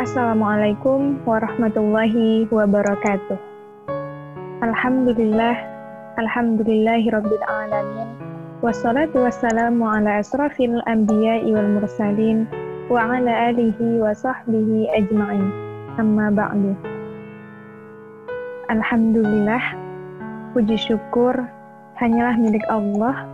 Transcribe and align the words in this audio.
Assalamualaikum 0.00 1.20
warahmatullahi 1.28 2.48
wabarakatuh. 2.48 3.36
Alhamdulillah, 4.64 5.60
alhamdulillahi 6.16 7.12
rabbil 7.12 7.44
alamin. 7.44 8.08
Wassalatu 8.64 9.28
wassalamu 9.28 9.84
ala 9.84 10.24
asrafil 10.24 10.80
anbiya 10.88 11.44
wal 11.52 11.68
mursalin 11.76 12.48
wa 12.88 13.12
ala 13.12 13.52
alihi 13.52 14.00
wa 14.00 14.16
sahbihi 14.16 14.88
ajma'in. 14.88 15.44
Amma 16.00 16.32
ba'du. 16.32 16.72
Alhamdulillah, 18.72 19.60
puji 20.56 20.80
syukur 20.80 21.36
hanyalah 22.00 22.40
milik 22.40 22.64
Allah, 22.72 23.28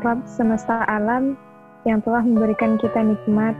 Rabb 0.00 0.24
semesta 0.24 0.88
alam 0.88 1.36
yang 1.84 2.00
telah 2.00 2.24
memberikan 2.24 2.80
kita 2.80 3.04
nikmat 3.04 3.52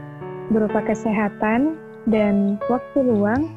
berupa 0.49 0.81
kesehatan 0.81 1.82
dan 2.07 2.59
waktu 2.67 2.99
luang 3.03 3.51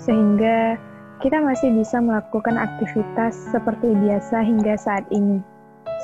sehingga 0.00 0.80
kita 1.20 1.36
masih 1.44 1.76
bisa 1.76 2.00
melakukan 2.00 2.56
aktivitas 2.56 3.36
seperti 3.52 3.92
biasa 3.92 4.40
hingga 4.40 4.72
saat 4.80 5.04
ini. 5.12 5.44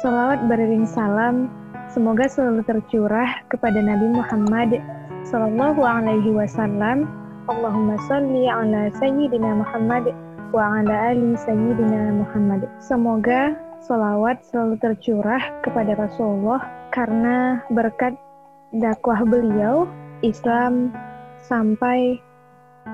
Salawat 0.05 0.45
beriring 0.45 0.85
salam 0.85 1.49
semoga 1.89 2.29
selalu 2.29 2.61
tercurah 2.69 3.41
kepada 3.49 3.81
Nabi 3.81 4.13
Muhammad 4.13 4.77
Sallallahu 5.25 5.81
Alaihi 5.81 6.37
Wasallam. 6.37 7.09
Allahumma 7.49 7.97
salli 8.05 8.45
ala 8.51 8.93
Sayyidina 9.01 9.65
Muhammad 9.65 10.13
wa 10.53 10.83
ala 10.83 11.17
ali 11.17 11.33
Sayyidina 11.41 12.13
Muhammad. 12.21 12.69
Semoga 12.77 13.57
salawat 13.81 14.45
selalu 14.45 14.77
tercurah 14.85 15.41
kepada 15.65 15.97
Rasulullah 15.97 16.61
karena 16.93 17.65
berkat 17.73 18.13
dakwah 18.77 19.25
beliau 19.25 19.89
Islam 20.21 20.93
sampai 21.47 22.19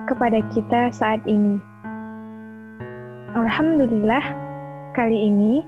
kepada 0.09 0.45
kita 0.53 0.93
saat 0.93 1.21
ini. 1.25 1.57
Alhamdulillah, 3.33 4.25
kali 4.93 5.33
ini 5.33 5.65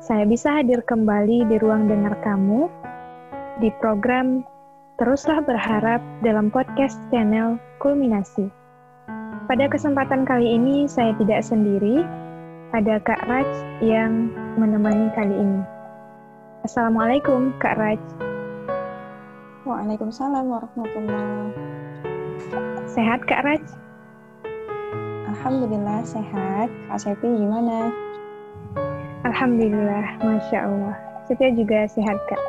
saya 0.00 0.24
bisa 0.24 0.60
hadir 0.60 0.80
kembali 0.82 1.46
di 1.46 1.56
ruang 1.60 1.86
dengar 1.86 2.16
kamu 2.24 2.66
di 3.60 3.68
program 3.78 4.42
Teruslah 4.96 5.44
Berharap 5.44 6.00
dalam 6.24 6.48
podcast 6.48 6.96
channel 7.12 7.60
Kulminasi. 7.84 8.48
Pada 9.48 9.68
kesempatan 9.68 10.24
kali 10.24 10.56
ini 10.56 10.88
saya 10.88 11.12
tidak 11.20 11.44
sendiri, 11.44 12.00
ada 12.72 12.96
Kak 13.04 13.28
Raj 13.28 13.48
yang 13.84 14.32
menemani 14.56 15.12
kali 15.12 15.36
ini. 15.36 15.60
Assalamualaikum 16.64 17.52
Kak 17.60 17.76
Raj. 17.76 18.02
Waalaikumsalam 19.68 20.48
warahmatullahi 20.48 21.71
Sehat 22.90 23.24
Kak 23.24 23.44
Raj? 23.44 23.64
Alhamdulillah 25.32 26.06
sehat. 26.06 26.68
Kak 26.86 26.98
Sepi 27.02 27.26
gimana? 27.26 27.90
Alhamdulillah, 29.22 30.18
Masya 30.18 30.66
Allah. 30.66 30.94
Setia 31.30 31.54
juga 31.54 31.86
sehat, 31.86 32.18
Kak. 32.26 32.42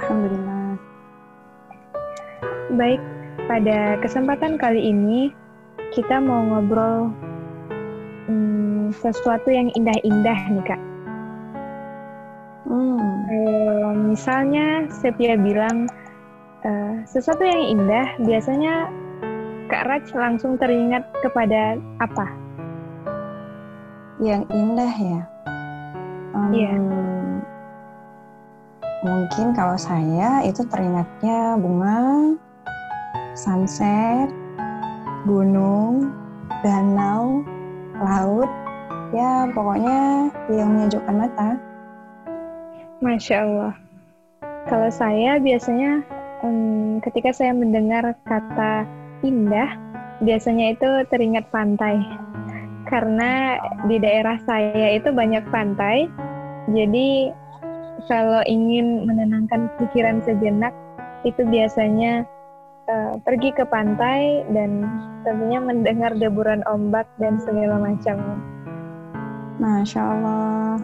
Alhamdulillah. 0.00 0.80
Baik, 2.74 3.00
pada 3.44 4.00
kesempatan 4.00 4.56
kali 4.56 4.80
ini 4.90 5.28
kita 5.92 6.18
mau 6.18 6.40
ngobrol 6.40 7.12
hmm, 8.28 8.96
sesuatu 8.96 9.52
yang 9.52 9.68
indah-indah 9.76 10.40
nih, 10.56 10.64
Kak. 10.64 10.82
Hmm. 12.64 13.00
Uh, 13.28 13.92
misalnya, 14.08 14.88
Sepia 14.88 15.36
bilang 15.36 15.84
sesuatu 17.10 17.42
yang 17.42 17.74
indah 17.74 18.14
biasanya 18.22 18.86
Kak 19.66 19.82
Raj 19.90 20.06
langsung 20.14 20.54
teringat 20.54 21.02
kepada 21.26 21.74
apa? 21.98 22.26
Yang 24.22 24.46
indah 24.54 24.94
ya? 24.94 25.22
Um, 26.38 26.50
iya. 26.54 26.74
Mungkin 29.02 29.58
kalau 29.58 29.74
saya 29.74 30.46
itu 30.46 30.62
teringatnya 30.70 31.58
bunga, 31.58 32.38
sunset, 33.34 34.30
gunung, 35.26 36.14
danau, 36.62 37.42
laut, 37.98 38.50
ya 39.10 39.50
pokoknya 39.50 40.30
yang 40.46 40.78
menyejukkan 40.78 41.16
mata. 41.26 41.58
Masya 43.02 43.36
Allah. 43.42 43.74
Kalau 44.68 44.90
saya 44.92 45.40
biasanya 45.42 46.04
um, 46.44 46.98
ketika 47.04 47.32
saya 47.32 47.52
mendengar 47.52 48.16
kata 48.24 48.84
indah, 49.24 49.76
biasanya 50.24 50.76
itu 50.76 50.88
teringat 51.08 51.48
pantai. 51.52 52.00
Karena 52.88 53.60
di 53.86 54.02
daerah 54.02 54.40
saya 54.42 54.96
itu 54.96 55.14
banyak 55.14 55.46
pantai, 55.52 56.10
jadi 56.72 57.30
kalau 58.08 58.42
ingin 58.48 59.06
menenangkan 59.06 59.68
pikiran 59.78 60.24
sejenak, 60.24 60.74
itu 61.22 61.44
biasanya 61.44 62.24
uh, 62.88 63.20
pergi 63.20 63.52
ke 63.52 63.64
pantai 63.68 64.42
dan 64.56 64.88
tentunya 65.22 65.60
mendengar 65.60 66.16
deburan 66.16 66.64
ombak 66.64 67.06
dan 67.20 67.36
segala 67.44 67.76
macamnya. 67.76 68.40
Masya 69.60 70.00
Allah. 70.00 70.80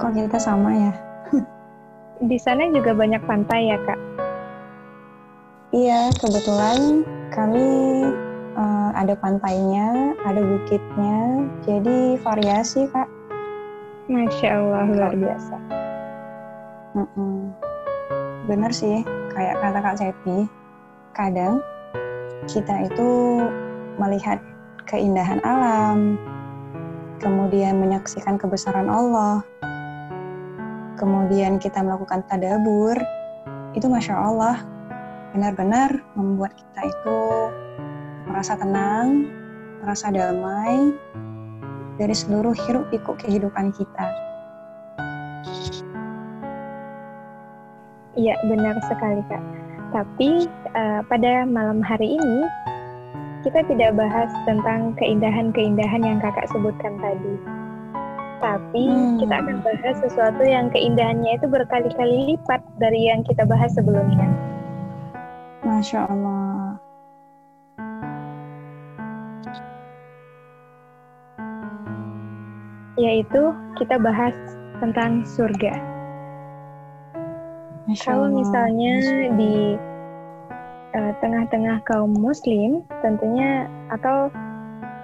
Kok 0.00 0.12
kita 0.16 0.40
sama 0.40 0.72
ya? 0.72 1.05
Di 2.16 2.38
sana 2.40 2.72
juga 2.72 2.96
banyak 2.96 3.22
pantai 3.28 3.72
ya, 3.72 3.78
Kak? 3.84 4.00
Iya, 5.76 6.08
kebetulan 6.16 7.04
kami 7.34 7.68
uh, 8.56 8.90
ada 8.96 9.12
pantainya, 9.18 10.16
ada 10.24 10.40
bukitnya, 10.40 11.44
jadi 11.68 12.16
variasi 12.24 12.88
kak. 12.88 13.10
Masya 14.06 14.48
Allah, 14.56 14.86
luar 14.88 15.12
biasa. 15.12 15.56
Mm 16.96 17.08
-mm. 17.12 17.36
Bener 18.46 18.70
sih, 18.70 19.02
kayak 19.34 19.58
kata 19.58 19.78
Kak 19.82 19.96
Cepi, 19.98 20.46
kadang 21.12 21.60
kita 22.46 22.86
itu 22.86 23.10
melihat 23.98 24.38
keindahan 24.86 25.42
alam, 25.42 26.14
kemudian 27.18 27.82
menyaksikan 27.82 28.38
kebesaran 28.38 28.86
Allah, 28.86 29.42
kemudian 30.96 31.60
kita 31.60 31.84
melakukan 31.84 32.24
tadabur, 32.26 32.96
itu 33.76 33.86
Masya 33.86 34.16
Allah, 34.16 34.56
benar-benar 35.36 36.00
membuat 36.16 36.56
kita 36.56 36.80
itu 36.88 37.18
merasa 38.26 38.56
tenang, 38.56 39.28
merasa 39.84 40.08
damai 40.08 40.96
dari 41.96 42.12
seluruh 42.16 42.56
hiruk 42.66 42.88
pikuk 42.92 43.20
kehidupan 43.20 43.72
kita. 43.76 44.06
Iya, 48.16 48.32
benar 48.48 48.80
sekali, 48.88 49.20
Kak. 49.28 49.44
Tapi 49.92 50.48
uh, 50.72 51.00
pada 51.04 51.44
malam 51.44 51.84
hari 51.84 52.16
ini 52.16 52.48
kita 53.44 53.62
tidak 53.68 53.94
bahas 53.94 54.32
tentang 54.48 54.96
keindahan-keindahan 54.96 56.02
yang 56.02 56.18
Kakak 56.18 56.48
sebutkan 56.48 56.96
tadi. 56.98 57.34
Tapi 58.46 58.86
hmm. 58.86 59.18
kita 59.18 59.34
akan 59.42 59.58
bahas 59.66 59.96
sesuatu 59.98 60.42
yang 60.46 60.70
keindahannya 60.70 61.34
itu 61.34 61.50
berkali-kali 61.50 62.38
lipat 62.38 62.62
dari 62.78 63.10
yang 63.10 63.26
kita 63.26 63.42
bahas 63.42 63.74
sebelumnya. 63.74 64.22
Masya 65.66 66.06
Allah. 66.06 66.78
Yaitu 72.94 73.50
kita 73.82 73.98
bahas 73.98 74.38
tentang 74.78 75.26
surga. 75.26 75.74
Masya 77.90 78.06
Kalau 78.06 78.30
misalnya 78.30 78.94
di 79.34 79.74
uh, 80.94 81.12
tengah-tengah 81.18 81.82
kaum 81.82 82.14
muslim, 82.14 82.86
tentunya 83.02 83.66
atau 83.90 84.30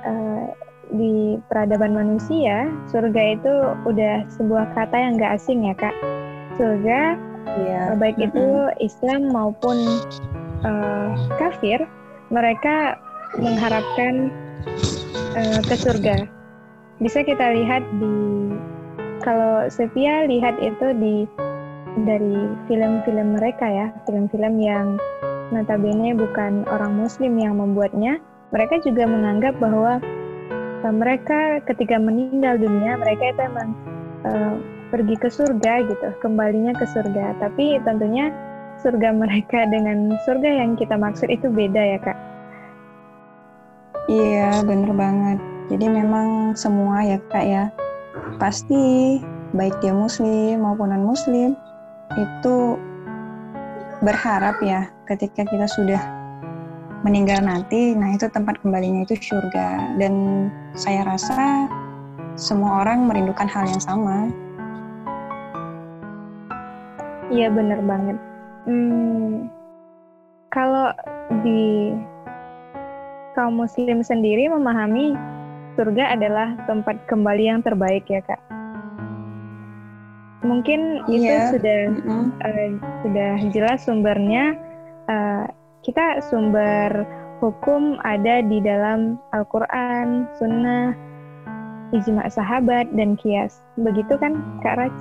uh, 0.06 0.46
di 0.92 1.40
peradaban 1.48 1.96
manusia, 1.96 2.68
surga 2.92 3.22
itu 3.40 3.54
udah 3.88 4.28
sebuah 4.36 4.76
kata 4.76 4.96
yang 4.96 5.16
gak 5.16 5.40
asing 5.40 5.64
ya 5.64 5.74
kak. 5.76 5.96
Surga, 6.60 7.16
yeah. 7.64 7.96
baik 7.96 8.20
mm 8.20 8.28
-hmm. 8.28 8.28
itu 8.28 8.46
Islam 8.92 9.32
maupun 9.32 9.76
uh, 10.62 11.16
kafir, 11.40 11.80
mereka 12.28 13.00
mengharapkan 13.40 14.28
uh, 15.36 15.60
ke 15.64 15.74
surga. 15.76 16.28
Bisa 17.00 17.24
kita 17.24 17.56
lihat 17.56 17.82
di 17.98 18.14
kalau 19.24 19.66
Sevia 19.70 20.26
lihat 20.28 20.58
itu 20.60 20.92
di 20.98 21.24
dari 22.04 22.36
film-film 22.68 23.36
mereka 23.36 23.66
ya, 23.68 23.86
film-film 24.08 24.60
yang 24.60 24.96
notabene 25.52 26.16
bukan 26.16 26.64
orang 26.72 26.96
muslim 26.96 27.36
yang 27.36 27.60
membuatnya, 27.60 28.16
mereka 28.50 28.80
juga 28.80 29.04
menganggap 29.04 29.56
bahwa 29.60 30.00
mereka 30.90 31.62
ketika 31.69 32.00
meninggal 32.00 32.58
dunia, 32.58 32.99
mereka 32.99 33.31
itu 33.31 33.40
emang 33.44 33.69
uh, 34.26 34.56
pergi 34.90 35.14
ke 35.20 35.29
surga 35.31 35.87
gitu, 35.87 36.08
kembalinya 36.19 36.75
ke 36.75 36.88
surga. 36.88 37.38
Tapi 37.38 37.79
tentunya 37.87 38.34
surga 38.82 39.14
mereka 39.14 39.69
dengan 39.70 40.19
surga 40.26 40.50
yang 40.64 40.75
kita 40.75 40.99
maksud 40.99 41.31
itu 41.31 41.46
beda 41.46 41.79
ya 41.79 41.99
kak? 42.02 42.19
Iya, 44.11 44.67
bener 44.67 44.90
banget. 44.96 45.38
Jadi 45.70 45.87
memang 45.87 46.58
semua 46.58 47.06
ya 47.06 47.23
kak 47.31 47.46
ya, 47.46 47.64
pasti 48.43 49.20
baik 49.55 49.79
dia 49.84 49.94
muslim 49.94 50.64
maupun 50.64 50.90
non 50.90 51.05
muslim 51.06 51.55
itu 52.17 52.76
berharap 54.02 54.58
ya 54.61 54.90
ketika 55.06 55.46
kita 55.46 55.69
sudah 55.70 56.21
meninggal 57.02 57.43
nanti, 57.43 57.94
nah 57.99 58.14
itu 58.14 58.26
tempat 58.31 58.62
kembalinya 58.62 59.02
itu 59.02 59.19
surga. 59.19 59.99
Dan 59.99 60.46
saya 60.75 61.02
rasa 61.06 61.66
semua 62.38 62.82
orang 62.87 63.04
merindukan 63.10 63.46
hal 63.46 63.66
yang 63.69 63.82
sama. 63.82 64.31
Iya 67.32 67.49
bener 67.49 67.81
banget. 67.84 68.16
Hmm, 68.69 69.49
kalau 70.52 70.93
di 71.43 71.96
kaum 73.32 73.56
muslim 73.56 74.05
sendiri 74.05 74.52
memahami 74.52 75.16
surga 75.75 76.12
adalah 76.14 76.52
tempat 76.69 77.00
kembali 77.08 77.44
yang 77.48 77.60
terbaik 77.64 78.05
ya 78.06 78.20
kak. 78.20 78.38
Mungkin 80.44 81.06
itu 81.08 81.22
Iya. 81.31 81.55
sudah 81.55 81.81
Mm-mm. 82.02 82.25
eh, 82.44 82.70
sudah 83.06 83.31
jelas 83.55 83.78
sumbernya. 83.87 84.52
Eh, 85.08 85.44
kita 85.82 86.23
sumber 86.31 87.02
hukum 87.43 87.99
ada 88.06 88.38
di 88.46 88.62
dalam 88.62 89.19
Al-Quran, 89.34 90.31
Sunnah, 90.38 90.94
ijma 91.90 92.31
sahabat 92.31 92.87
dan 92.94 93.19
kias. 93.19 93.58
Begitu 93.75 94.14
kan 94.14 94.38
kak 94.62 94.79
Raj? 94.79 94.94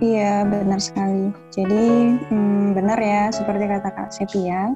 Iya, 0.00 0.48
benar 0.48 0.80
sekali. 0.80 1.30
Jadi, 1.52 2.16
hmm, 2.32 2.74
benar 2.74 2.98
ya, 2.98 3.30
seperti 3.30 3.70
kata 3.70 3.86
Kak 3.94 4.10
Sepia, 4.10 4.74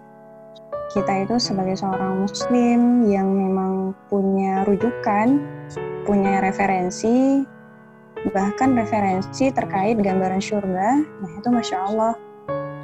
kita 0.94 1.26
itu 1.26 1.34
sebagai 1.42 1.74
seorang 1.74 2.22
muslim 2.22 3.10
yang 3.10 3.26
memang 3.34 3.90
punya 4.06 4.62
rujukan, 4.70 5.42
punya 6.06 6.38
referensi, 6.38 7.42
bahkan 8.30 8.78
referensi 8.78 9.50
terkait 9.50 9.98
gambaran 9.98 10.38
surga, 10.38 11.02
nah 11.02 11.32
itu 11.34 11.48
Masya 11.50 11.78
Allah, 11.90 12.14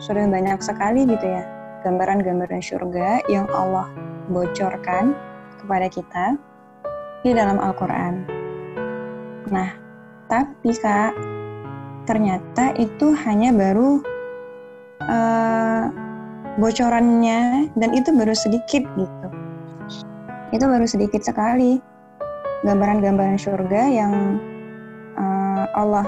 sudah 0.03 0.27
banyak 0.27 0.59
sekali 0.59 1.07
gitu 1.07 1.23
ya, 1.23 1.47
gambaran-gambaran 1.83 2.63
surga 2.63 3.27
yang 3.27 3.47
Allah 3.51 3.91
bocorkan 4.31 5.15
kepada 5.63 5.87
kita 5.91 6.25
di 7.23 7.31
dalam 7.35 7.59
Al-Quran. 7.59 8.27
Nah, 9.51 9.71
tapi 10.27 10.71
Kak, 10.75 11.13
ternyata 12.07 12.75
itu 12.79 13.15
hanya 13.27 13.55
baru 13.55 14.03
eh, 15.07 15.85
bocorannya 16.59 17.71
dan 17.79 17.91
itu 17.95 18.11
baru 18.11 18.35
sedikit 18.35 18.83
gitu. 18.99 19.29
Itu 20.53 20.65
baru 20.69 20.85
sedikit 20.85 21.23
sekali 21.25 21.79
gambaran-gambaran 22.63 23.39
surga 23.39 23.83
yang 23.91 24.15
eh, 25.19 25.65
Allah 25.75 26.07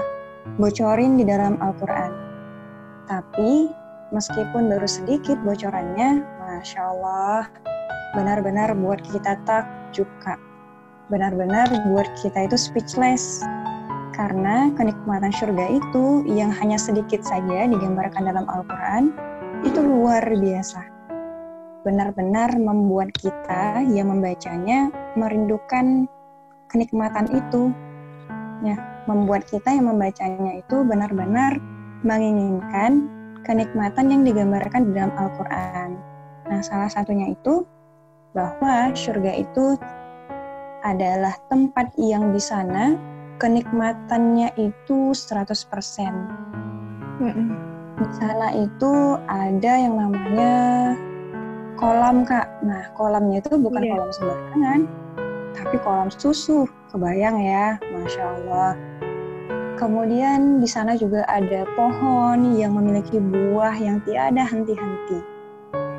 bocorin 0.57 1.19
di 1.19 1.23
dalam 1.27 1.59
Al-Quran. 1.59 2.11
Tapi 3.05 3.69
meskipun 4.15 4.71
baru 4.71 4.87
sedikit 4.87 5.35
bocorannya, 5.43 6.23
Masya 6.39 6.79
Allah, 6.79 7.51
benar-benar 8.15 8.71
buat 8.79 9.03
kita 9.03 9.35
takjub 9.43 10.07
Kak. 10.23 10.39
Benar-benar 11.11 11.67
buat 11.91 12.07
kita 12.17 12.47
itu 12.47 12.55
speechless 12.55 13.43
karena 14.15 14.71
kenikmatan 14.79 15.29
surga 15.35 15.75
itu 15.75 16.23
yang 16.31 16.49
hanya 16.49 16.79
sedikit 16.79 17.19
saja 17.21 17.67
digambarkan 17.67 18.23
dalam 18.23 18.47
Al-Quran 18.47 19.11
itu 19.67 19.83
luar 19.83 20.23
biasa. 20.23 20.81
Benar-benar 21.83 22.55
membuat 22.57 23.13
kita 23.13 23.83
yang 23.85 24.09
membacanya 24.09 24.89
merindukan 25.19 26.09
kenikmatan 26.71 27.29
itu. 27.29 27.69
Ya, 28.63 28.79
membuat 29.05 29.45
kita 29.45 29.69
yang 29.69 29.93
membacanya 29.93 30.63
itu 30.63 30.81
benar-benar 30.87 31.59
menginginkan 32.01 33.11
kenikmatan 33.45 34.09
yang 34.09 34.21
digambarkan 34.25 34.89
di 34.89 34.91
dalam 34.97 35.13
Al-Quran. 35.15 35.89
Nah, 36.49 36.59
salah 36.65 36.89
satunya 36.89 37.31
itu 37.31 37.63
bahwa 38.33 38.91
surga 38.91 39.31
itu 39.39 39.79
adalah 40.85 41.33
tempat 41.49 41.93
yang 41.97 42.33
di 42.33 42.41
sana 42.41 42.93
kenikmatannya 43.39 44.53
itu 44.59 45.13
100%. 45.13 46.13
Mm-mm. 47.21 47.49
Di 47.95 48.07
sana 48.11 48.51
itu 48.51 49.15
ada 49.25 49.71
yang 49.79 49.95
namanya 49.95 50.55
kolam, 51.79 52.27
Kak. 52.27 52.47
Nah, 52.63 52.91
kolamnya 52.93 53.39
itu 53.39 53.55
bukan 53.55 53.81
Iya. 53.87 53.91
kolam 53.95 54.11
sembarangan, 54.11 54.79
tapi 55.55 55.75
kolam 55.79 56.09
susu. 56.11 56.67
Kebayang 56.91 57.39
ya, 57.39 57.75
Masya 57.91 58.23
Allah. 58.23 58.71
Kemudian 59.75 60.63
di 60.63 60.69
sana 60.71 60.95
juga 60.95 61.27
ada 61.27 61.67
pohon 61.75 62.55
yang 62.55 62.79
memiliki 62.79 63.19
buah 63.19 63.75
yang 63.75 63.99
tiada 64.07 64.47
henti-henti. 64.47 65.19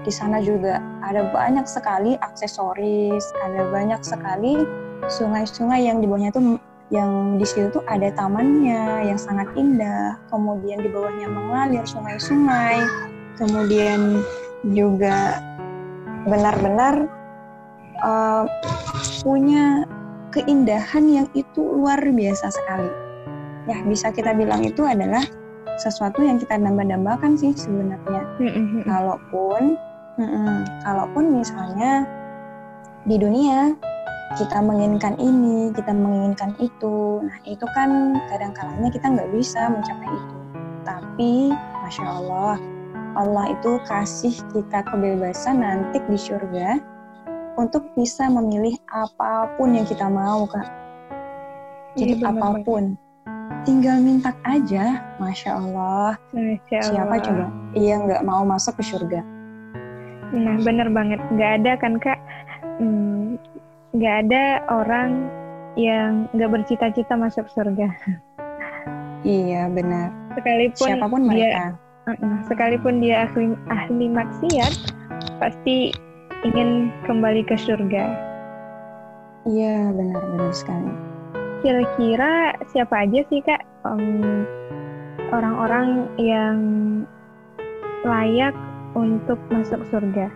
Di 0.00 0.08
sana 0.08 0.40
juga 0.40 0.80
ada 1.04 1.28
banyak 1.28 1.68
sekali 1.68 2.16
aksesoris, 2.24 3.24
ada 3.44 3.68
banyak 3.68 4.00
sekali 4.00 4.64
sungai-sungai 5.12 5.84
yang 5.84 6.00
di 6.00 6.08
bawahnya 6.08 6.32
itu 6.32 6.56
yang 6.88 7.36
di 7.36 7.44
situ 7.44 7.68
tuh 7.74 7.84
ada 7.84 8.08
tamannya 8.14 9.12
yang 9.12 9.18
sangat 9.20 9.50
indah, 9.58 10.16
kemudian 10.32 10.80
di 10.80 10.88
bawahnya 10.88 11.28
mengalir 11.28 11.84
sungai-sungai, 11.84 12.80
kemudian 13.36 14.24
juga 14.72 15.42
benar-benar 16.24 17.10
uh, 18.00 18.48
punya 19.20 19.84
keindahan 20.32 21.04
yang 21.10 21.28
itu 21.36 21.60
luar 21.60 22.00
biasa 22.00 22.48
sekali. 22.54 23.05
Ya, 23.66 23.82
bisa 23.82 24.14
kita 24.14 24.30
bilang 24.34 24.62
itu 24.62 24.86
adalah 24.86 25.26
sesuatu 25.76 26.22
yang 26.22 26.38
kita 26.38 26.56
damba-dambakan 26.56 27.34
sih 27.34 27.52
sebenarnya. 27.52 28.22
Kalaupun, 28.86 29.74
mm-mm, 30.16 30.56
kalaupun 30.86 31.24
misalnya 31.42 32.06
di 33.04 33.18
dunia 33.18 33.74
kita 34.38 34.58
menginginkan 34.58 35.14
ini, 35.18 35.70
kita 35.74 35.94
menginginkan 35.94 36.54
itu, 36.58 37.22
nah 37.22 37.38
itu 37.46 37.66
kan 37.74 38.18
kadang-kalanya 38.30 38.90
kita 38.90 39.06
nggak 39.06 39.30
bisa 39.34 39.70
mencapai 39.70 40.10
itu. 40.10 40.36
Tapi, 40.86 41.32
masya 41.82 42.06
Allah, 42.06 42.56
Allah 43.14 43.44
itu 43.54 43.78
kasih 43.86 44.34
kita 44.50 44.82
kebebasan 44.86 45.62
nanti 45.62 46.02
di 46.06 46.18
surga 46.18 46.78
untuk 47.56 47.88
bisa 47.96 48.28
memilih 48.28 48.76
apa 48.92 49.50
pun 49.56 49.72
yang 49.72 49.86
kita 49.88 50.06
mau, 50.10 50.44
kak. 50.44 50.68
Jadi 51.96 52.20
Iya, 52.20 52.28
benar 52.28 52.34
apa 52.36 52.48
pun, 52.60 52.84
tinggal 53.66 53.98
minta 53.98 54.30
aja, 54.46 55.02
masya 55.18 55.58
Allah. 55.58 56.14
Masya 56.30 56.78
Siapa 56.86 57.18
Allah. 57.18 57.26
coba? 57.26 57.44
Iya 57.74 57.94
nggak 58.06 58.22
mau 58.22 58.46
masuk 58.46 58.78
ke 58.78 58.84
surga. 58.86 59.20
Nah, 60.30 60.56
bener 60.62 60.88
banget. 60.94 61.18
Nggak 61.34 61.50
ada 61.62 61.72
kan, 61.76 61.98
Kak? 61.98 62.18
Hmm, 62.78 63.36
nggak 63.90 64.14
ada 64.26 64.62
orang 64.70 65.26
yang 65.74 66.30
nggak 66.32 66.50
bercita-cita 66.54 67.18
masuk 67.18 67.50
surga. 67.52 67.90
Iya 69.26 69.66
benar. 69.74 70.14
Sekalipun 70.38 70.86
Siapa 70.86 71.06
pun 71.10 71.22
dia, 71.26 71.30
mereka. 71.34 71.64
Sekalipun 72.46 72.94
dia 73.02 73.26
ahli, 73.26 73.58
ahli 73.66 74.06
maksiat, 74.06 74.74
pasti 75.42 75.90
ingin 76.46 76.94
kembali 77.10 77.42
ke 77.42 77.58
surga. 77.58 78.06
Iya 79.50 79.90
benar-benar 79.90 80.54
sekali. 80.54 81.15
Kira-kira 81.64 82.54
siapa 82.72 83.06
aja 83.06 83.20
sih, 83.28 83.40
Kak? 83.40 83.76
em, 83.86 84.46
orang-orang 85.30 86.10
yang 86.18 86.58
layak 88.02 88.54
untuk 88.98 89.38
masuk 89.50 89.80
surga? 89.90 90.30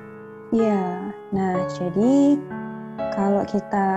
Iya. 0.54 0.82
Nah 1.30 1.54
jadi 1.78 2.38
kalau 3.14 3.42
kita 3.46 3.90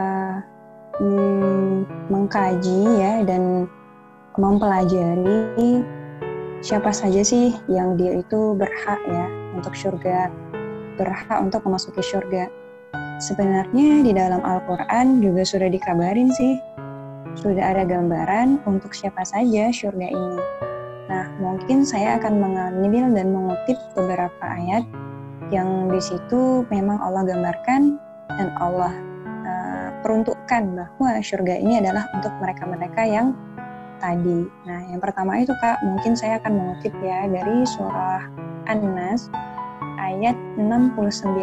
hmm, 1.02 1.86
mengkaji 2.10 2.82
ya 3.02 3.14
dan 3.26 3.66
mempelajari 4.38 5.82
siapa 6.62 6.90
saja 6.94 7.22
sih 7.22 7.54
yang 7.70 7.98
dia 7.98 8.22
itu 8.22 8.58
berhak 8.58 9.02
ya 9.10 9.26
untuk 9.58 9.74
surga, 9.74 10.30
berhak 10.98 11.38
untuk 11.42 11.66
memasuki 11.66 12.02
surga. 12.02 12.50
Sebenarnya 13.22 14.02
di 14.04 14.12
dalam 14.14 14.42
Al-Quran 14.42 15.22
juga 15.22 15.46
sudah 15.46 15.70
dikabarin 15.70 16.34
sih, 16.34 16.58
sudah 17.38 17.74
ada 17.76 17.84
gambaran 17.86 18.62
untuk 18.70 18.94
siapa 18.94 19.26
saja 19.26 19.74
surga 19.74 20.08
ini. 20.10 20.42
Nah, 21.10 21.26
mungkin 21.38 21.84
saya 21.84 22.18
akan 22.18 22.40
mengambil 22.40 23.12
dan 23.12 23.28
mengutip 23.34 23.78
beberapa 23.94 24.44
ayat 24.44 24.86
yang 25.52 25.92
di 25.92 26.02
situ 26.02 26.66
memang 26.74 26.98
Allah 27.04 27.28
gambarkan 27.28 28.00
dan 28.40 28.50
Allah 28.58 28.94
uh, 29.46 29.90
peruntukkan 30.02 30.64
bahwa 30.74 31.20
surga 31.22 31.60
ini 31.60 31.84
adalah 31.84 32.10
untuk 32.16 32.32
mereka-mereka 32.42 33.04
yang 33.06 33.36
tadi. 34.00 34.48
Nah, 34.68 34.80
yang 34.90 35.00
pertama 35.00 35.40
itu 35.40 35.54
Kak, 35.60 35.84
mungkin 35.86 36.18
saya 36.18 36.40
akan 36.42 36.54
mengutip 36.60 36.92
ya 37.04 37.28
dari 37.28 37.64
surah 37.68 38.24
An-Nas 38.68 39.32
ayat 40.00 40.36
69. 40.60 41.40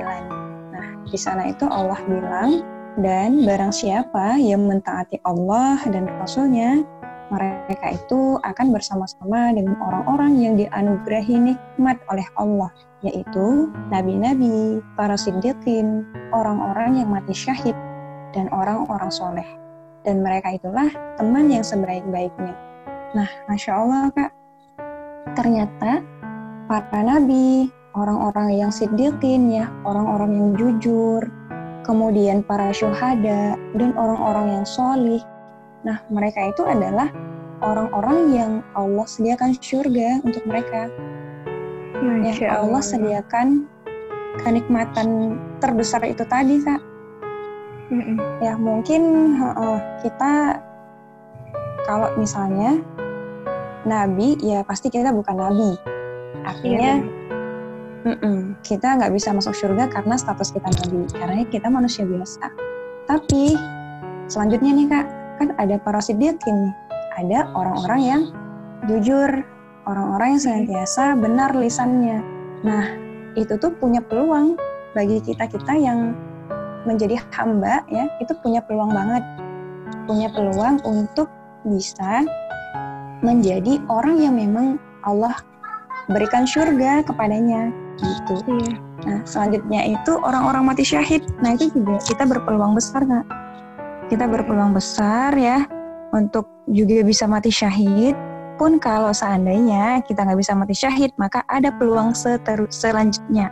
Nah, 0.72 0.86
di 1.08 1.18
sana 1.20 1.48
itu 1.48 1.64
Allah 1.68 2.00
bilang, 2.04 2.60
dan 2.98 3.46
barang 3.46 3.70
siapa 3.70 4.34
yang 4.42 4.66
mentaati 4.66 5.22
Allah 5.22 5.78
dan 5.86 6.10
Rasulnya, 6.18 6.82
mereka 7.30 7.94
itu 7.94 8.42
akan 8.42 8.74
bersama-sama 8.74 9.54
dengan 9.54 9.78
orang-orang 9.78 10.42
yang 10.42 10.54
dianugerahi 10.58 11.54
nikmat 11.54 12.02
oleh 12.10 12.26
Allah, 12.34 12.74
yaitu 13.06 13.70
nabi-nabi, 13.94 14.82
para 14.98 15.14
siddiqin, 15.14 16.02
orang-orang 16.34 16.98
yang 16.98 17.08
mati 17.14 17.30
syahid, 17.30 17.78
dan 18.34 18.50
orang-orang 18.50 19.10
soleh. 19.14 19.46
Dan 20.02 20.26
mereka 20.26 20.58
itulah 20.58 20.90
teman 21.14 21.46
yang 21.46 21.62
sebaik-baiknya. 21.62 22.58
Nah, 23.14 23.30
Masya 23.46 23.72
Allah 23.78 24.10
Kak, 24.10 24.30
ternyata 25.38 26.02
para 26.66 27.00
nabi, 27.06 27.70
orang-orang 27.94 28.58
yang 28.58 28.74
siddiqin 28.74 29.54
ya, 29.54 29.70
orang-orang 29.86 30.34
yang 30.34 30.48
jujur, 30.58 31.22
kemudian 31.90 32.46
para 32.46 32.70
syuhada, 32.70 33.58
dan 33.74 33.90
orang-orang 33.98 34.62
yang 34.62 34.66
solih. 34.66 35.18
Nah, 35.82 35.98
mereka 36.06 36.54
itu 36.54 36.62
adalah 36.62 37.10
orang-orang 37.66 38.18
yang 38.30 38.52
Allah 38.78 39.06
sediakan 39.10 39.58
surga 39.58 40.22
untuk 40.22 40.46
mereka. 40.46 40.86
Ya, 41.98 42.14
Masya 42.30 42.46
ya, 42.46 42.50
Allah. 42.54 42.62
Allah 42.62 42.82
sediakan 42.86 43.66
kenikmatan 44.46 45.08
terbesar 45.58 46.06
itu 46.06 46.22
tadi, 46.30 46.62
Kak. 46.62 46.78
Mm 47.90 48.02
-mm. 48.06 48.16
Ya, 48.38 48.54
mungkin 48.54 49.02
uh, 49.42 49.82
kita 50.06 50.62
kalau 51.90 52.14
misalnya 52.14 52.78
nabi, 53.82 54.38
ya 54.38 54.62
pasti 54.62 54.94
kita 54.94 55.10
bukan 55.10 55.42
nabi. 55.42 55.74
Artinya, 56.46 57.02
iya, 57.02 57.19
Mm-mm. 58.00 58.56
Kita 58.64 58.96
nggak 58.96 59.12
bisa 59.12 59.36
masuk 59.36 59.52
surga 59.52 59.92
karena 59.92 60.16
status 60.16 60.56
kita 60.56 60.72
nabi, 60.72 61.04
karena 61.12 61.44
kita 61.44 61.68
manusia 61.68 62.08
biasa. 62.08 62.48
Tapi 63.04 63.58
selanjutnya 64.30 64.72
nih 64.72 64.86
kak, 64.88 65.06
kan 65.36 65.48
ada 65.60 65.76
para 65.76 66.00
siddiqin 66.00 66.68
nih. 66.68 66.74
Ada 67.20 67.52
orang-orang 67.52 68.00
yang 68.00 68.22
jujur, 68.88 69.44
orang-orang 69.84 70.38
yang 70.38 70.40
senantiasa 70.40 71.18
benar 71.20 71.52
lisannya. 71.52 72.24
Nah, 72.64 72.86
itu 73.36 73.60
tuh 73.60 73.74
punya 73.76 74.00
peluang 74.00 74.56
bagi 74.96 75.20
kita-kita 75.20 75.76
yang 75.76 76.16
menjadi 76.88 77.20
hamba 77.36 77.84
ya, 77.92 78.08
itu 78.24 78.32
punya 78.40 78.64
peluang 78.64 78.96
banget. 78.96 79.20
Punya 80.08 80.32
peluang 80.32 80.80
untuk 80.88 81.28
bisa 81.68 82.24
menjadi 83.20 83.76
orang 83.92 84.16
yang 84.16 84.32
memang 84.40 84.80
Allah 85.04 85.36
berikan 86.08 86.48
surga 86.48 87.04
kepadanya 87.04 87.68
gitu. 88.00 88.34
Iya. 88.48 88.74
Nah 89.06 89.18
selanjutnya 89.24 89.80
itu 89.92 90.12
orang-orang 90.20 90.72
mati 90.72 90.84
syahid. 90.84 91.24
Nah 91.44 91.56
itu 91.56 91.72
juga 91.72 92.00
kita 92.04 92.24
berpeluang 92.24 92.76
besar 92.76 93.04
nggak? 93.04 93.26
Kita 94.10 94.24
berpeluang 94.26 94.74
besar 94.74 95.36
ya 95.38 95.64
untuk 96.10 96.48
juga 96.68 97.04
bisa 97.06 97.24
mati 97.30 97.52
syahid. 97.52 98.16
Pun 98.60 98.76
kalau 98.76 99.08
seandainya 99.14 100.04
kita 100.04 100.20
nggak 100.20 100.36
bisa 100.36 100.52
mati 100.52 100.76
syahid, 100.76 101.16
maka 101.16 101.40
ada 101.48 101.72
peluang 101.72 102.12
seterus 102.12 102.76
selanjutnya. 102.76 103.48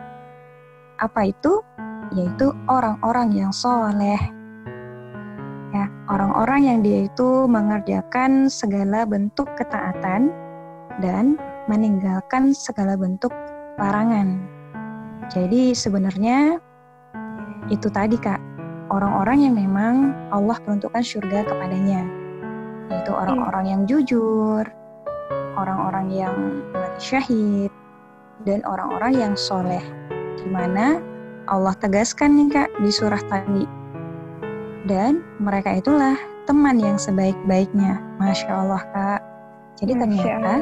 Apa 1.00 1.32
itu? 1.32 1.64
Yaitu 2.12 2.52
orang-orang 2.68 3.32
yang 3.32 3.52
soleh. 3.52 4.20
Ya, 5.72 5.84
orang-orang 6.08 6.60
yang 6.64 6.78
dia 6.80 7.08
itu 7.08 7.44
mengerjakan 7.44 8.48
segala 8.48 9.04
bentuk 9.04 9.48
ketaatan 9.56 10.32
dan 11.00 11.36
meninggalkan 11.68 12.56
segala 12.56 12.96
bentuk 12.96 13.32
larangan. 13.78 14.42
Jadi 15.30 15.72
sebenarnya 15.72 16.58
itu 17.70 17.86
tadi 17.88 18.18
kak, 18.18 18.42
orang-orang 18.90 19.48
yang 19.48 19.54
memang 19.54 19.94
Allah 20.34 20.58
peruntukkan 20.60 21.04
surga 21.04 21.46
kepadanya, 21.46 22.02
yaitu 22.90 23.12
orang-orang 23.14 23.64
yang 23.70 23.82
jujur, 23.86 24.66
orang-orang 25.54 26.10
yang 26.10 26.36
mati 26.74 27.00
syahid, 27.00 27.70
dan 28.42 28.66
orang-orang 28.66 29.14
yang 29.14 29.34
soleh. 29.38 29.82
Di 30.38 30.48
mana 30.50 30.98
Allah 31.46 31.74
tegaskan 31.78 32.34
nih 32.34 32.48
kak 32.50 32.70
di 32.82 32.90
surah 32.90 33.22
tadi. 33.30 33.64
Dan 34.88 35.20
mereka 35.38 35.76
itulah 35.76 36.16
teman 36.48 36.80
yang 36.80 36.96
sebaik-baiknya. 36.96 38.00
Masya 38.16 38.48
Allah 38.48 38.82
kak. 38.96 39.20
Jadi 39.76 39.92
Masya 39.92 40.02
ternyata 40.02 40.52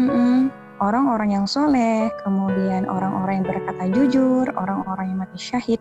Allah 0.00 0.64
orang-orang 0.80 1.32
yang 1.32 1.46
soleh, 1.48 2.12
kemudian 2.22 2.84
orang-orang 2.88 3.40
yang 3.42 3.46
berkata 3.48 3.84
jujur, 3.92 4.46
orang-orang 4.56 5.12
yang 5.14 5.18
mati 5.24 5.38
syahid, 5.40 5.80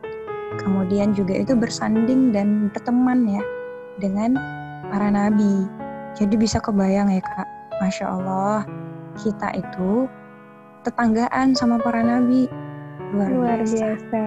kemudian 0.62 1.12
juga 1.12 1.36
itu 1.36 1.54
bersanding 1.56 2.32
dan 2.32 2.72
berteman 2.72 3.28
ya 3.28 3.44
dengan 4.00 4.40
para 4.88 5.12
nabi. 5.12 5.68
Jadi 6.16 6.36
bisa 6.40 6.64
kebayang 6.64 7.12
ya 7.12 7.20
kak, 7.20 7.48
masya 7.84 8.08
Allah 8.08 8.64
kita 9.20 9.52
itu 9.56 10.08
tetanggaan 10.88 11.56
sama 11.56 11.80
para 11.80 12.00
nabi 12.04 12.48
luar, 13.12 13.30
luar 13.32 13.60
biasa. 13.64 13.84
biasa. 13.84 14.24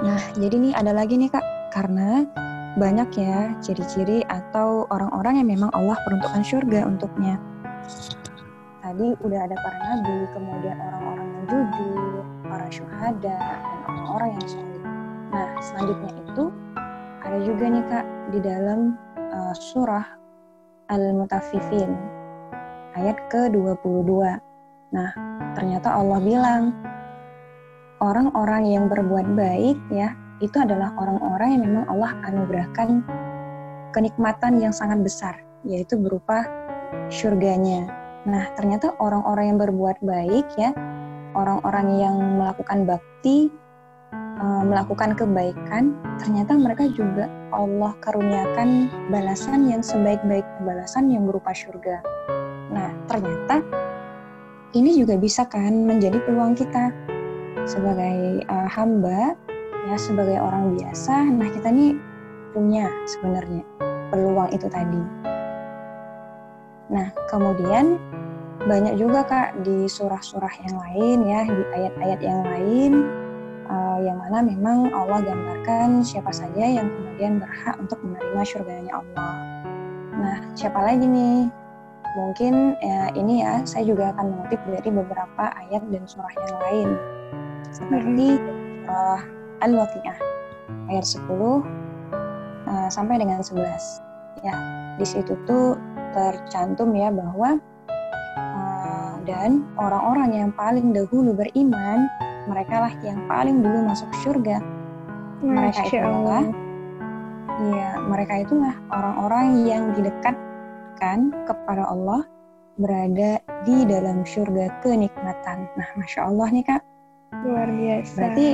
Nah 0.00 0.22
jadi 0.40 0.56
nih 0.56 0.72
ada 0.72 0.96
lagi 0.96 1.20
nih 1.20 1.28
kak, 1.28 1.44
karena 1.76 2.24
banyak 2.78 3.10
ya 3.18 3.52
ciri-ciri 3.60 4.22
atau 4.30 4.86
orang-orang 4.88 5.42
yang 5.42 5.48
memang 5.58 5.70
Allah 5.74 5.98
peruntukkan 6.06 6.40
surga 6.46 6.86
untuknya. 6.88 7.36
Tadi 8.80 9.06
udah 9.20 9.40
ada 9.44 9.56
para 9.60 9.78
nabi, 9.84 10.16
kemudian 10.32 10.76
orang-orang 10.80 11.26
yang 11.28 11.44
jujur, 11.50 12.22
para 12.48 12.66
syuhada, 12.72 13.36
dan 13.38 13.82
orang-orang 13.86 14.28
yang 14.34 14.46
solid. 14.48 14.82
Nah, 15.30 15.48
selanjutnya 15.60 16.10
itu 16.26 16.44
ada 17.20 17.38
juga 17.44 17.64
nih 17.68 17.84
kak 17.86 18.06
di 18.32 18.38
dalam 18.40 18.80
uh, 19.30 19.54
surah 19.54 20.06
Al-Mutaffifin 20.90 21.92
ayat 22.98 23.16
ke-22. 23.30 24.10
Nah, 24.90 25.10
ternyata 25.54 25.94
Allah 25.94 26.18
bilang 26.18 26.74
orang-orang 28.00 28.64
yang 28.66 28.84
berbuat 28.88 29.36
baik 29.36 29.78
ya 29.92 30.16
itu 30.40 30.56
adalah 30.56 30.90
orang-orang 30.96 31.48
yang 31.54 31.62
memang 31.68 31.86
Allah 31.92 32.12
anugerahkan 32.26 33.04
kenikmatan 33.92 34.58
yang 34.58 34.72
sangat 34.72 35.04
besar 35.04 35.34
yaitu 35.68 36.00
berupa 36.00 36.48
surganya. 37.08 37.88
Nah, 38.28 38.52
ternyata 38.54 38.92
orang-orang 39.00 39.54
yang 39.54 39.58
berbuat 39.58 39.96
baik 40.04 40.46
ya, 40.60 40.76
orang-orang 41.32 41.86
yang 41.96 42.16
melakukan 42.36 42.84
bakti, 42.84 43.48
uh, 44.12 44.62
melakukan 44.64 45.16
kebaikan, 45.16 45.96
ternyata 46.20 46.52
mereka 46.56 46.84
juga 46.92 47.32
Allah 47.50 47.92
karuniakan 48.04 48.92
balasan 49.08 49.72
yang 49.72 49.80
sebaik-baik 49.80 50.44
balasan 50.64 51.08
yang 51.08 51.24
berupa 51.24 51.56
surga. 51.56 52.04
Nah, 52.70 52.90
ternyata 53.08 53.64
ini 54.76 55.00
juga 55.00 55.18
bisa 55.18 55.48
kan 55.48 55.74
menjadi 55.88 56.22
peluang 56.22 56.54
kita 56.54 56.94
sebagai 57.66 58.46
uh, 58.46 58.68
hamba 58.70 59.34
ya 59.88 59.96
sebagai 59.96 60.38
orang 60.38 60.76
biasa. 60.76 61.24
Nah, 61.24 61.48
kita 61.50 61.72
nih 61.72 61.96
punya 62.52 62.86
sebenarnya 63.06 63.62
peluang 64.10 64.50
itu 64.52 64.66
tadi. 64.70 65.19
Nah, 66.90 67.08
kemudian 67.30 67.96
banyak 68.66 69.00
juga 69.00 69.24
Kak 69.24 69.62
di 69.64 69.88
surah-surah 69.88 70.54
yang 70.66 70.76
lain 70.76 71.18
ya, 71.24 71.40
di 71.48 71.62
ayat-ayat 71.72 72.20
yang 72.20 72.40
lain 72.44 72.92
uh, 73.70 73.98
yang 74.02 74.18
mana 74.18 74.42
memang 74.44 74.90
Allah 74.92 75.22
gambarkan 75.22 76.02
siapa 76.02 76.34
saja 76.34 76.82
yang 76.82 76.90
kemudian 76.90 77.38
berhak 77.38 77.78
untuk 77.78 77.96
menerima 78.02 78.42
surganya 78.42 78.92
Allah. 79.00 79.32
Nah, 80.18 80.36
siapa 80.58 80.76
lagi 80.82 81.06
nih? 81.06 81.48
Mungkin 82.10 82.74
ya 82.82 83.14
ini 83.14 83.46
ya, 83.46 83.62
saya 83.62 83.86
juga 83.86 84.10
akan 84.10 84.34
mengutip 84.34 84.58
dari 84.66 84.90
beberapa 84.90 85.44
ayat 85.54 85.82
dan 85.94 86.02
surah 86.10 86.34
yang 86.34 86.54
lain. 86.66 86.88
Seperti 87.70 88.28
surah 88.90 89.22
Al-Waqi'ah 89.62 90.18
ayat 90.90 91.06
10 91.06 91.30
uh, 91.30 92.88
sampai 92.90 93.22
dengan 93.22 93.40
11. 93.46 93.62
Ya, 94.42 94.56
di 94.98 95.06
situ 95.06 95.38
tuh 95.46 95.78
tercantum 96.10 96.90
ya 96.94 97.08
bahwa 97.10 97.58
uh, 98.34 99.14
dan 99.24 99.64
orang-orang 99.78 100.30
yang 100.34 100.50
paling 100.54 100.90
dahulu 100.90 101.34
beriman 101.34 102.10
mereka 102.48 102.88
lah 102.88 102.92
yang 103.04 103.20
paling 103.30 103.62
dulu 103.62 103.86
masuk 103.86 104.10
surga. 104.24 104.58
Mereka 105.40 105.88
itulah 105.88 106.44
ya 107.60 107.90
mereka 108.08 108.34
itulah 108.40 108.74
orang-orang 108.88 109.68
yang 109.68 109.84
didekatkan 109.92 111.32
kepada 111.44 111.84
Allah 111.88 112.24
berada 112.80 113.40
di 113.68 113.84
dalam 113.84 114.24
surga 114.24 114.80
kenikmatan. 114.80 115.68
Nah 115.76 115.88
masya 116.00 116.28
Allah 116.32 116.48
nih 116.48 116.64
kak. 116.64 116.82
Luar 117.44 117.68
biasa. 117.68 118.16
Berarti 118.16 118.48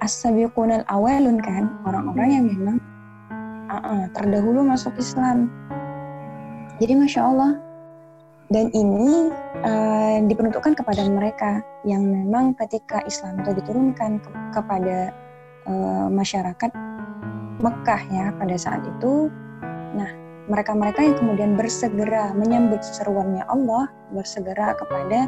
as-sabiqunal 0.00 0.86
awalun 0.86 1.42
kan 1.42 1.72
orang-orang 1.82 2.28
yang 2.30 2.44
memang 2.46 2.76
uh, 3.68 4.06
terdahulu 4.14 4.62
masuk 4.62 4.94
Islam. 4.96 5.50
Jadi 6.76 6.92
masya 6.92 7.22
Allah. 7.24 7.52
Dan 8.46 8.70
ini 8.70 9.34
uh, 9.66 10.22
diperuntukkan 10.22 10.78
kepada 10.78 11.02
mereka 11.10 11.58
yang 11.82 12.06
memang 12.06 12.54
ketika 12.54 13.02
Islam 13.02 13.42
itu 13.42 13.58
diturunkan 13.58 14.22
ke 14.22 14.30
kepada 14.54 15.10
uh, 15.66 16.06
masyarakat 16.06 16.70
Mekah 17.58 18.02
ya 18.06 18.30
pada 18.38 18.54
saat 18.54 18.86
itu. 18.86 19.34
Nah, 19.98 20.06
mereka-mereka 20.46 21.02
yang 21.02 21.16
kemudian 21.18 21.50
bersegera 21.58 22.30
menyambut 22.38 22.86
seruannya 22.86 23.42
Allah, 23.50 23.90
bersegera 24.14 24.78
kepada 24.78 25.26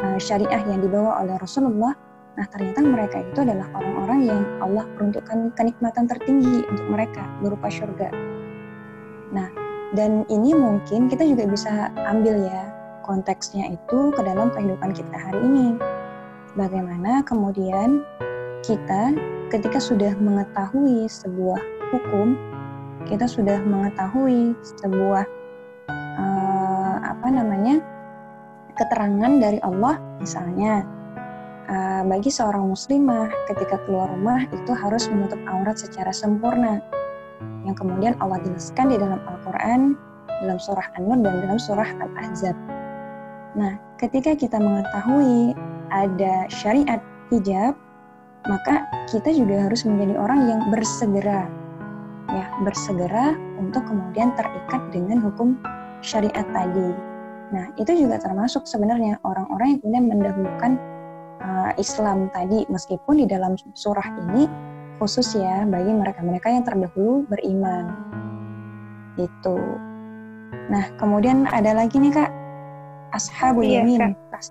uh, 0.00 0.16
syariah 0.16 0.64
yang 0.64 0.80
dibawa 0.80 1.20
oleh 1.28 1.36
Rasulullah, 1.36 1.92
Nah, 2.36 2.44
ternyata 2.52 2.84
mereka 2.84 3.24
itu 3.24 3.48
adalah 3.48 3.64
orang-orang 3.72 4.20
yang 4.28 4.42
Allah 4.60 4.84
peruntukkan 4.92 5.56
kenikmatan 5.56 6.04
tertinggi 6.04 6.68
untuk 6.68 6.84
mereka 6.92 7.24
berupa 7.40 7.72
surga. 7.72 8.12
Nah, 9.32 9.48
dan 9.94 10.26
ini 10.26 10.56
mungkin 10.56 11.06
kita 11.06 11.22
juga 11.22 11.46
bisa 11.46 11.94
ambil 12.10 12.42
ya 12.42 12.72
konteksnya 13.06 13.70
itu 13.70 14.10
ke 14.10 14.20
dalam 14.26 14.50
kehidupan 14.50 14.90
kita 14.90 15.14
hari 15.14 15.38
ini. 15.46 15.78
Bagaimana 16.58 17.22
kemudian 17.22 18.02
kita 18.66 19.14
ketika 19.54 19.78
sudah 19.78 20.10
mengetahui 20.18 21.06
sebuah 21.06 21.62
hukum, 21.94 22.34
kita 23.06 23.30
sudah 23.30 23.62
mengetahui 23.62 24.58
sebuah 24.82 25.22
uh, 26.18 26.96
apa 27.06 27.28
namanya 27.30 27.78
keterangan 28.74 29.32
dari 29.38 29.62
Allah 29.62 30.02
misalnya 30.18 30.82
uh, 31.70 32.02
bagi 32.04 32.28
seorang 32.28 32.66
muslimah 32.66 33.30
ketika 33.46 33.78
keluar 33.86 34.10
rumah 34.10 34.42
itu 34.50 34.72
harus 34.74 35.06
menutup 35.06 35.38
aurat 35.46 35.78
secara 35.78 36.10
sempurna. 36.10 36.82
Yang 37.64 37.84
kemudian 37.84 38.14
Allah 38.22 38.40
jelaskan 38.42 38.92
di 38.92 38.96
dalam 38.96 39.20
Al-Quran, 39.26 39.80
dalam 40.44 40.58
surah 40.60 40.86
An-Nur 40.96 41.20
dan 41.24 41.34
dalam 41.44 41.58
surah 41.58 41.88
Al-Ahzab. 42.00 42.56
Nah, 43.56 43.80
ketika 43.96 44.36
kita 44.36 44.60
mengetahui 44.60 45.56
ada 45.88 46.44
syariat 46.52 47.00
hijab, 47.32 47.72
maka 48.46 48.86
kita 49.10 49.32
juga 49.34 49.66
harus 49.66 49.82
menjadi 49.82 50.14
orang 50.20 50.40
yang 50.46 50.60
bersegera, 50.70 51.48
ya 52.30 52.46
bersegera 52.62 53.34
untuk 53.58 53.82
kemudian 53.88 54.36
terikat 54.38 54.82
dengan 54.94 55.18
hukum 55.24 55.58
syariat 56.04 56.46
tadi. 56.54 56.94
Nah, 57.50 57.70
itu 57.78 57.94
juga 57.94 58.18
termasuk 58.18 58.66
sebenarnya 58.66 59.18
orang-orang 59.22 59.78
yang 59.78 59.80
kemudian 59.82 60.06
mendahulukan 60.10 60.72
uh, 61.42 61.70
Islam 61.78 62.28
tadi 62.34 62.66
meskipun 62.66 63.22
di 63.22 63.26
dalam 63.26 63.54
surah 63.74 64.06
ini 64.26 64.50
khusus 64.98 65.36
ya 65.36 65.64
bagi 65.68 65.92
mereka-mereka 65.92 66.48
yang 66.52 66.64
terdahulu 66.64 67.24
beriman 67.28 67.92
itu 69.16 69.58
nah 70.68 70.84
kemudian 71.00 71.46
ada 71.48 71.76
lagi 71.76 71.96
nih 72.00 72.12
kak 72.12 72.30
ashabul 73.14 73.64
iya, 73.64 73.82
yamin 73.84 74.14
kak. 74.32 74.42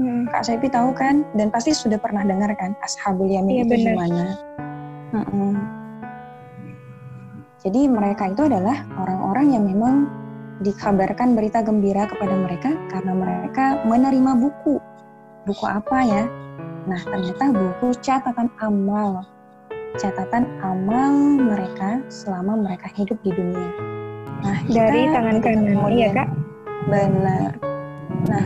Hmm. 0.00 0.24
kak 0.32 0.42
Saipi 0.48 0.72
tahu 0.72 0.96
kan 0.96 1.26
dan 1.36 1.52
pasti 1.52 1.76
sudah 1.76 2.00
pernah 2.00 2.24
dengar 2.24 2.50
kan 2.56 2.72
ashabul 2.80 3.28
yamin 3.28 3.60
iya, 3.60 3.62
itu 3.68 3.74
gimana 3.84 4.24
hmm. 5.12 5.54
jadi 7.60 7.80
mereka 7.90 8.32
itu 8.32 8.48
adalah 8.48 8.82
orang-orang 8.96 9.46
yang 9.52 9.64
memang 9.68 9.94
dikabarkan 10.60 11.32
berita 11.32 11.64
gembira 11.64 12.04
kepada 12.04 12.36
mereka 12.36 12.70
karena 12.92 13.12
mereka 13.16 13.80
menerima 13.88 14.32
buku 14.36 14.76
buku 15.48 15.64
apa 15.64 15.98
ya? 16.04 16.24
Nah, 16.88 17.00
ternyata 17.00 17.44
buku 17.52 17.96
catatan 18.00 18.48
amal. 18.60 19.24
Catatan 19.98 20.46
amal 20.62 21.40
mereka 21.40 21.98
selama 22.12 22.54
mereka 22.60 22.86
hidup 22.94 23.18
di 23.26 23.34
dunia. 23.34 23.70
Nah, 24.40 24.58
dari 24.70 25.10
tangan 25.10 25.38
kanan, 25.42 25.76
iya 25.90 26.08
kak? 26.14 26.28
Benar. 26.86 27.50
Nah, 28.30 28.44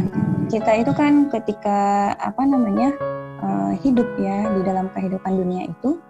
kita 0.48 0.72
itu 0.80 0.92
kan 0.96 1.28
ketika 1.28 2.12
apa 2.18 2.42
namanya 2.42 2.96
uh, 3.44 3.72
hidup 3.76 4.08
ya 4.16 4.48
di 4.56 4.60
dalam 4.64 4.88
kehidupan 4.96 5.32
dunia 5.36 5.68
itu, 5.68 6.00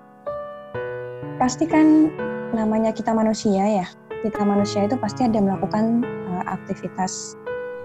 pasti 1.43 1.67
kan 1.67 2.13
namanya 2.55 2.95
kita 2.95 3.11
manusia 3.11 3.83
ya. 3.83 3.87
Kita 4.23 4.41
manusia 4.47 4.89
itu 4.89 4.97
pasti 4.97 5.27
ada 5.27 5.37
melakukan 5.43 6.07
uh, 6.31 6.45
aktivitas 6.49 7.37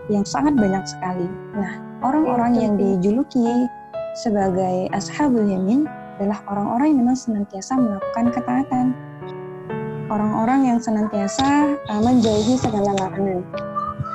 yang 0.07 0.23
sangat 0.23 0.55
banyak 0.55 0.85
sekali. 0.87 1.27
Nah, 1.57 1.89
Orang-orang 1.99 2.55
yang 2.55 2.73
dijuluki 2.79 3.67
sebagai 4.15 4.87
ashabul 4.95 5.43
yamin 5.43 5.83
adalah 6.19 6.43
orang-orang 6.51 6.91
yang 6.91 6.99
memang 7.07 7.15
senantiasa 7.15 7.79
melakukan 7.79 8.25
ketaatan. 8.35 8.85
Orang-orang 10.11 10.67
yang 10.67 10.79
senantiasa 10.83 11.79
uh, 11.87 12.01
menjauhi 12.03 12.59
segala 12.59 12.91
larangan. 12.99 13.39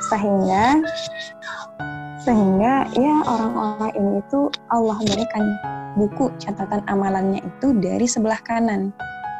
Sehingga 0.05 0.85
sehingga 2.21 2.85
ya 2.93 3.15
orang-orang 3.25 3.93
ini 3.97 4.11
itu 4.21 4.49
Allah 4.69 4.97
berikan 5.01 5.45
buku 5.97 6.29
catatan 6.37 6.85
amalannya 6.85 7.41
itu 7.41 7.73
dari 7.81 8.05
sebelah 8.05 8.37
kanan 8.45 8.93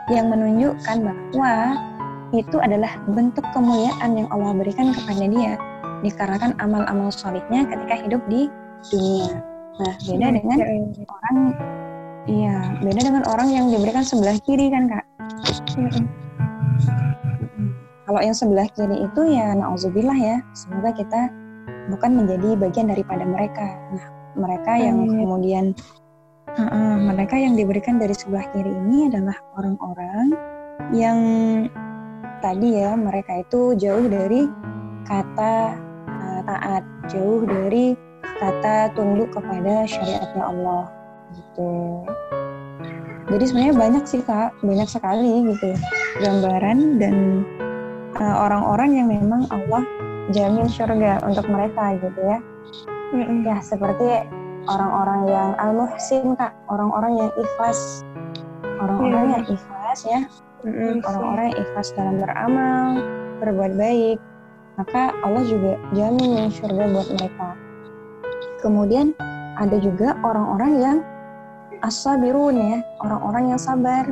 yang 0.10 0.30
menunjukkan 0.30 1.01
bahwa 1.01 1.54
itu 2.34 2.58
adalah 2.62 2.93
bentuk 3.10 3.45
kemuliaan 3.54 4.17
yang 4.17 4.28
Allah 4.30 4.54
berikan 4.54 4.93
kepada 4.93 5.25
dia 5.25 5.54
dikarenakan 6.06 6.54
amal-amal 6.62 7.10
solidnya 7.10 7.65
ketika 7.65 7.95
hidup 8.06 8.21
di 8.30 8.49
dunia. 8.89 9.41
Nah, 9.75 9.93
beda 10.08 10.28
hmm, 10.32 10.36
dengan 10.39 10.58
ya, 10.58 10.67
ya. 10.71 11.06
orang 11.10 11.38
iya, 12.30 12.78
beda 12.82 13.02
dengan 13.02 13.24
orang 13.30 13.50
yang 13.54 13.66
diberikan 13.70 14.06
sebelah 14.06 14.38
kiri 14.46 14.70
kan, 14.70 14.90
Kak. 14.90 15.06
Kalau 18.06 18.22
yang 18.22 18.38
sebelah 18.38 18.70
kiri 18.78 19.06
itu 19.06 19.22
ya 19.34 19.58
nauzubillah 19.58 20.18
ya, 20.18 20.38
semoga 20.54 20.94
kita 20.94 21.30
bukan 21.90 22.12
menjadi 22.14 22.54
bagian 22.58 22.88
daripada 22.90 23.26
mereka. 23.26 23.66
Nah, 23.94 24.06
mereka 24.36 24.72
yang 24.78 24.98
hmm. 25.06 25.18
kemudian 25.26 25.66
uh, 26.54 26.62
uh, 26.62 26.96
mereka 27.14 27.40
yang 27.40 27.58
diberikan 27.58 27.98
dari 27.98 28.14
sebelah 28.14 28.46
kiri 28.54 28.70
ini 28.70 29.10
adalah 29.10 29.38
orang-orang 29.58 30.36
yang 30.94 31.20
tadi 32.44 32.78
ya 32.78 32.94
mereka 32.94 33.42
itu 33.42 33.74
jauh 33.80 34.06
dari 34.06 34.46
kata 35.08 35.86
taat, 36.46 36.84
jauh 37.10 37.42
dari 37.44 37.98
kata 38.22 38.94
tunduk 38.94 39.34
kepada 39.34 39.88
syariatnya 39.90 40.44
Allah 40.46 40.94
gitu. 41.36 42.04
Jadi 43.26 43.43
sebenarnya 43.50 43.76
banyak 43.76 44.04
sih 44.06 44.21
kak, 44.21 44.54
banyak 44.62 44.88
sekali 44.88 45.50
gitu 45.52 45.76
gambaran 46.24 47.02
dan 47.02 47.43
uh, 48.21 48.36
orang-orang 48.48 48.89
yang 48.95 49.08
memang 49.12 49.50
Allah 49.52 49.84
jamin 50.32 50.69
surga 50.69 51.21
untuk 51.26 51.45
mereka 51.50 51.98
gitu 52.00 52.21
ya. 52.21 52.39
Mm-hmm. 53.13 53.45
Ya 53.45 53.58
seperti 53.62 54.30
orang-orang 54.65 55.21
yang 55.30 55.50
al-muhsin 55.62 56.34
kak, 56.38 56.54
orang-orang 56.69 57.26
yang 57.26 57.32
ikhlas, 57.38 58.06
orang-orang 58.82 59.26
yang 59.38 59.43
ikhlas 59.45 60.00
ya, 60.06 60.21
mm-hmm. 60.65 61.02
orang-orang 61.06 61.45
yang 61.54 61.60
ikhlas 61.62 61.88
dalam 61.93 62.15
beramal, 62.21 62.89
berbuat 63.41 63.74
baik, 63.78 64.17
maka 64.78 65.13
Allah 65.26 65.43
juga 65.45 65.78
jamin 65.93 66.50
surga 66.50 66.84
buat 66.93 67.08
mereka. 67.10 67.50
Kemudian 68.62 69.13
ada 69.56 69.78
juga 69.78 70.17
orang-orang 70.26 70.71
yang 70.82 70.98
as-sabirun 71.86 72.58
ya, 72.58 72.78
orang-orang 73.06 73.54
yang 73.54 73.62
sabar. 73.62 74.06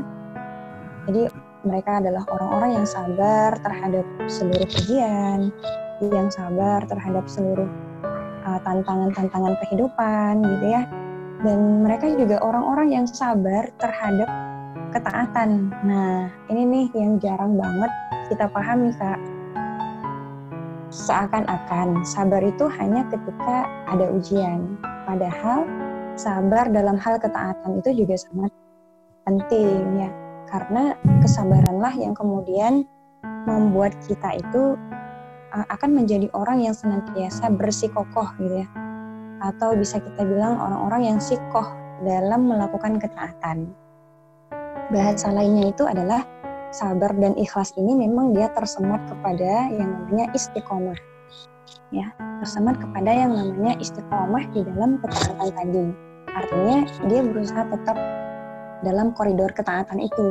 Jadi 1.09 1.27
mereka 1.65 1.99
adalah 1.99 2.23
orang-orang 2.29 2.71
yang 2.81 2.87
sabar 2.87 3.57
terhadap 3.59 4.05
seluruh 4.29 4.69
ujian, 4.69 5.51
yang 5.99 6.29
sabar 6.31 6.83
terhadap 6.87 7.25
seluruh 7.27 7.67
uh, 8.45 8.59
tantangan-tantangan 8.63 9.57
kehidupan 9.65 10.43
gitu 10.45 10.65
ya. 10.69 10.83
Dan 11.43 11.83
mereka 11.83 12.07
juga 12.13 12.39
orang-orang 12.39 12.93
yang 12.93 13.05
sabar 13.09 13.67
terhadap 13.81 14.29
ketaatan. 14.95 15.73
Nah, 15.83 16.31
ini 16.47 16.61
nih 16.63 16.87
yang 16.95 17.19
jarang 17.19 17.59
banget 17.59 17.91
kita 18.31 18.47
pahami, 18.47 18.95
Kak 18.95 19.19
seakan-akan 20.93 22.05
sabar 22.05 22.45
itu 22.45 22.69
hanya 22.77 23.01
ketika 23.09 23.65
ada 23.89 24.05
ujian. 24.13 24.77
Padahal 25.09 25.65
sabar 26.13 26.69
dalam 26.69 26.97
hal 27.01 27.17
ketaatan 27.17 27.81
itu 27.81 28.05
juga 28.05 28.15
sangat 28.17 28.51
penting 29.25 30.07
ya. 30.07 30.09
Karena 30.49 30.93
kesabaranlah 31.25 31.93
yang 31.97 32.13
kemudian 32.13 32.85
membuat 33.49 33.97
kita 34.05 34.37
itu 34.37 34.77
akan 35.53 35.89
menjadi 35.93 36.29
orang 36.33 36.61
yang 36.61 36.73
senantiasa 36.77 37.49
bersikokoh 37.53 38.29
gitu 38.37 38.61
ya. 38.61 38.67
Atau 39.41 39.73
bisa 39.75 39.99
kita 39.99 40.21
bilang 40.23 40.61
orang-orang 40.61 41.15
yang 41.15 41.19
sikoh 41.19 41.65
dalam 42.05 42.49
melakukan 42.49 43.01
ketaatan. 43.01 43.73
Bahasa 44.93 45.33
lainnya 45.33 45.73
itu 45.73 45.83
adalah 45.87 46.21
sabar 46.73 47.13
dan 47.17 47.37
ikhlas 47.37 47.73
ini 47.77 47.93
memang 47.93 48.33
dia 48.33 48.49
tersemat 48.53 49.01
kepada 49.09 49.69
yang 49.73 49.89
namanya 49.89 50.29
istiqomah. 50.33 51.12
Ya, 51.93 52.09
tersemat 52.41 52.81
kepada 52.81 53.11
yang 53.13 53.37
namanya 53.37 53.77
istiqomah 53.77 54.49
di 54.51 54.65
dalam 54.65 54.97
ketaatan 54.97 55.49
tadi. 55.53 55.85
Artinya 56.33 56.77
dia 57.05 57.21
berusaha 57.21 57.63
tetap 57.69 57.97
dalam 58.81 59.13
koridor 59.13 59.53
ketaatan 59.53 60.01
itu, 60.01 60.27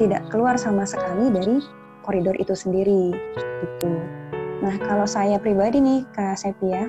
tidak 0.00 0.24
keluar 0.32 0.56
sama 0.56 0.86
sekali 0.86 1.28
dari 1.28 1.60
koridor 2.06 2.32
itu 2.38 2.56
sendiri 2.56 3.12
gitu. 3.36 3.92
Nah 4.64 4.74
kalau 4.84 5.04
saya 5.04 5.36
pribadi 5.36 5.80
nih 5.80 6.00
Kak 6.16 6.40
Sepia, 6.40 6.88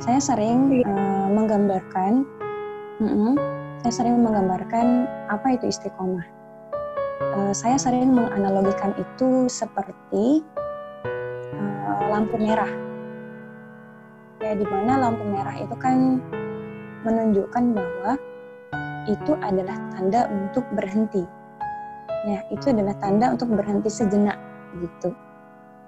saya 0.00 0.20
sering 0.20 0.82
uh, 0.84 1.28
menggambarkan, 1.28 2.24
mm 3.00 3.10
-mm, 3.10 3.32
saya 3.84 3.92
sering 3.92 4.22
menggambarkan 4.22 5.08
apa 5.28 5.58
itu 5.58 5.68
istiqomah. 5.68 6.24
Uh, 7.32 7.52
saya 7.54 7.78
sering 7.78 8.12
menganalogikan 8.12 8.92
itu 8.98 9.46
seperti 9.46 10.42
uh, 11.82 12.02
lampu 12.12 12.36
merah. 12.36 12.91
Ya 14.42 14.58
di 14.58 14.66
mana 14.66 14.98
lampu 14.98 15.22
merah 15.22 15.54
itu 15.54 15.72
kan 15.78 16.18
menunjukkan 17.06 17.64
bahwa 17.78 18.18
itu 19.06 19.32
adalah 19.38 19.78
tanda 19.94 20.26
untuk 20.30 20.66
berhenti. 20.74 21.22
Ya, 22.26 22.42
itu 22.50 22.70
adalah 22.70 22.94
tanda 22.98 23.34
untuk 23.34 23.54
berhenti 23.54 23.90
sejenak 23.90 24.38
gitu. 24.78 25.14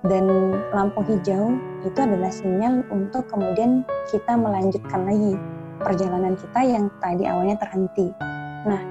Dan 0.06 0.28
lampu 0.70 1.02
hijau 1.06 1.56
itu 1.82 1.98
adalah 1.98 2.30
sinyal 2.30 2.86
untuk 2.94 3.26
kemudian 3.26 3.82
kita 4.10 4.38
melanjutkan 4.38 5.02
lagi 5.02 5.34
perjalanan 5.80 6.38
kita 6.38 6.60
yang 6.62 6.84
tadi 7.02 7.24
awalnya 7.26 7.56
terhenti. 7.58 8.12
Nah, 8.68 8.82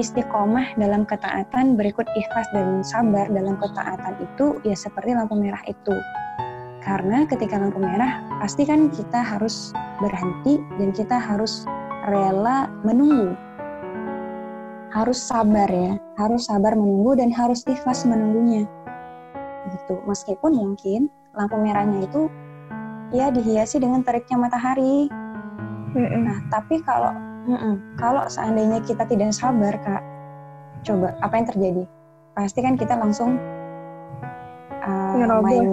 istiqomah 0.00 0.78
dalam 0.78 1.04
ketaatan 1.04 1.74
berikut 1.74 2.06
ikhlas 2.14 2.46
dan 2.54 2.80
sabar 2.86 3.26
dalam 3.28 3.58
ketaatan 3.58 4.14
itu 4.22 4.58
ya 4.62 4.76
seperti 4.78 5.12
lampu 5.12 5.34
merah 5.34 5.60
itu. 5.66 5.94
Karena 6.84 7.24
ketika 7.24 7.56
lampu 7.56 7.80
merah 7.80 8.20
pasti 8.44 8.68
kan 8.68 8.92
kita 8.92 9.24
harus 9.24 9.72
berhenti 10.04 10.60
dan 10.76 10.92
kita 10.92 11.16
harus 11.16 11.64
rela 12.04 12.68
menunggu 12.84 13.32
harus 14.94 15.18
sabar 15.18 15.66
ya, 15.66 15.98
harus 16.14 16.46
sabar 16.46 16.78
menunggu 16.78 17.18
dan 17.18 17.34
harus 17.34 17.66
ikhlas 17.66 18.06
menunggunya. 18.06 18.62
Gitu. 19.66 19.98
Meskipun 20.06 20.54
mungkin 20.54 21.10
lampu 21.34 21.58
merahnya 21.58 22.06
itu 22.06 22.30
ya 23.10 23.34
dihiasi 23.34 23.82
dengan 23.82 24.06
teriknya 24.06 24.38
matahari. 24.38 25.10
Mm-mm. 25.98 26.22
Nah, 26.30 26.38
tapi 26.46 26.78
kalau 26.86 27.10
mm-mm, 27.50 27.98
kalau 27.98 28.22
seandainya 28.30 28.78
kita 28.86 29.02
tidak 29.02 29.34
sabar, 29.34 29.74
Kak, 29.82 30.02
coba 30.86 31.18
apa 31.18 31.34
yang 31.42 31.46
terjadi? 31.50 31.84
Pasti 32.38 32.60
kan 32.62 32.78
kita 32.78 32.94
langsung 32.94 33.34
uh, 34.86 35.42
main 35.42 35.66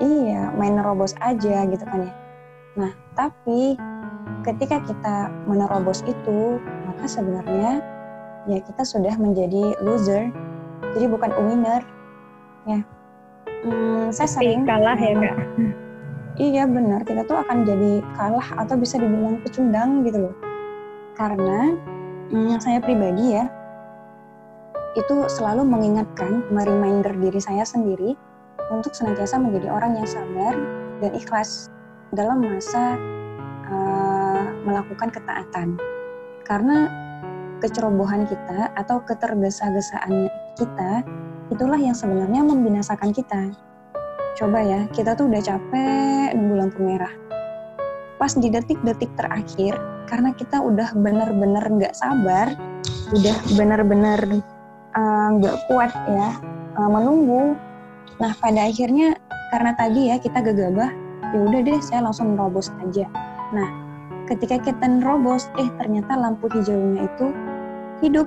iya, 0.00 0.52
main 0.54 0.76
nerobos 0.76 1.16
aja 1.20 1.64
gitu 1.66 1.84
kan 1.84 2.06
ya. 2.06 2.14
Nah, 2.76 2.92
tapi 3.16 3.74
ketika 4.44 4.82
kita 4.84 5.16
menerobos 5.48 6.04
itu, 6.04 6.60
maka 6.86 7.04
sebenarnya 7.08 7.80
ya 8.46 8.58
kita 8.62 8.82
sudah 8.84 9.14
menjadi 9.16 9.74
loser. 9.80 10.28
Jadi 10.94 11.06
bukan 11.08 11.32
winner. 11.40 11.82
Ya. 12.68 12.80
Hmm, 13.64 14.12
saya 14.12 14.28
sering 14.28 14.68
kalah 14.68 14.98
ya 14.98 15.14
kak? 15.16 15.36
Iya 16.36 16.68
benar. 16.68 17.00
Kita 17.08 17.24
tuh 17.24 17.40
akan 17.40 17.64
jadi 17.64 18.04
kalah 18.12 18.44
atau 18.60 18.76
bisa 18.76 19.00
dibilang 19.00 19.40
pecundang 19.40 20.04
gitu 20.04 20.28
loh. 20.28 20.36
Karena 21.16 21.72
hmm, 22.28 22.60
saya 22.60 22.76
pribadi 22.84 23.40
ya 23.40 23.48
itu 24.96 25.28
selalu 25.28 25.64
mengingatkan 25.64 26.44
mereminder 26.48 27.12
diri 27.20 27.40
saya 27.40 27.64
sendiri 27.64 28.16
untuk 28.70 28.92
senantiasa 28.92 29.38
menjadi 29.38 29.70
orang 29.70 29.98
yang 29.98 30.08
sabar 30.08 30.54
dan 31.02 31.10
ikhlas 31.14 31.70
dalam 32.14 32.42
masa 32.42 32.98
uh, 33.70 34.44
melakukan 34.66 35.10
ketaatan 35.10 35.78
karena 36.46 36.90
kecerobohan 37.58 38.28
kita 38.28 38.70
atau 38.78 39.00
ketergesa-gesaan 39.02 40.28
kita 40.56 41.02
itulah 41.50 41.78
yang 41.78 41.94
sebenarnya 41.94 42.42
membinasakan 42.42 43.10
kita. 43.14 43.50
Coba 44.36 44.60
ya, 44.60 44.80
kita 44.92 45.16
tuh 45.16 45.32
udah 45.32 45.40
capek 45.40 46.36
nunggu 46.36 46.54
lampu 46.60 46.80
merah. 46.84 47.12
Pas 48.20 48.32
di 48.36 48.48
detik-detik 48.52 49.08
terakhir, 49.16 49.76
karena 50.08 50.32
kita 50.36 50.60
udah 50.60 50.92
bener-bener 50.96 51.64
nggak 51.64 51.94
sabar, 51.96 52.52
udah 53.12 53.36
bener-bener 53.56 54.20
eh, 54.96 55.28
nggak 55.40 55.56
uh, 55.56 55.62
kuat 55.68 55.92
ya 56.08 56.30
uh, 56.76 56.88
menunggu. 56.88 57.56
Nah 58.16 58.32
pada 58.40 58.68
akhirnya 58.68 59.16
karena 59.52 59.72
tadi 59.76 60.10
ya 60.10 60.16
kita 60.16 60.40
gegabah, 60.40 60.90
ya 61.32 61.38
udah 61.40 61.60
deh 61.62 61.80
saya 61.84 62.04
langsung 62.06 62.34
nerobos 62.34 62.72
aja. 62.82 63.06
Nah 63.52 63.68
ketika 64.26 64.58
kita 64.58 64.84
nerobos, 64.84 65.48
eh 65.56 65.70
ternyata 65.78 66.18
lampu 66.18 66.50
hijaunya 66.50 67.06
itu 67.06 67.26
hidup. 68.02 68.26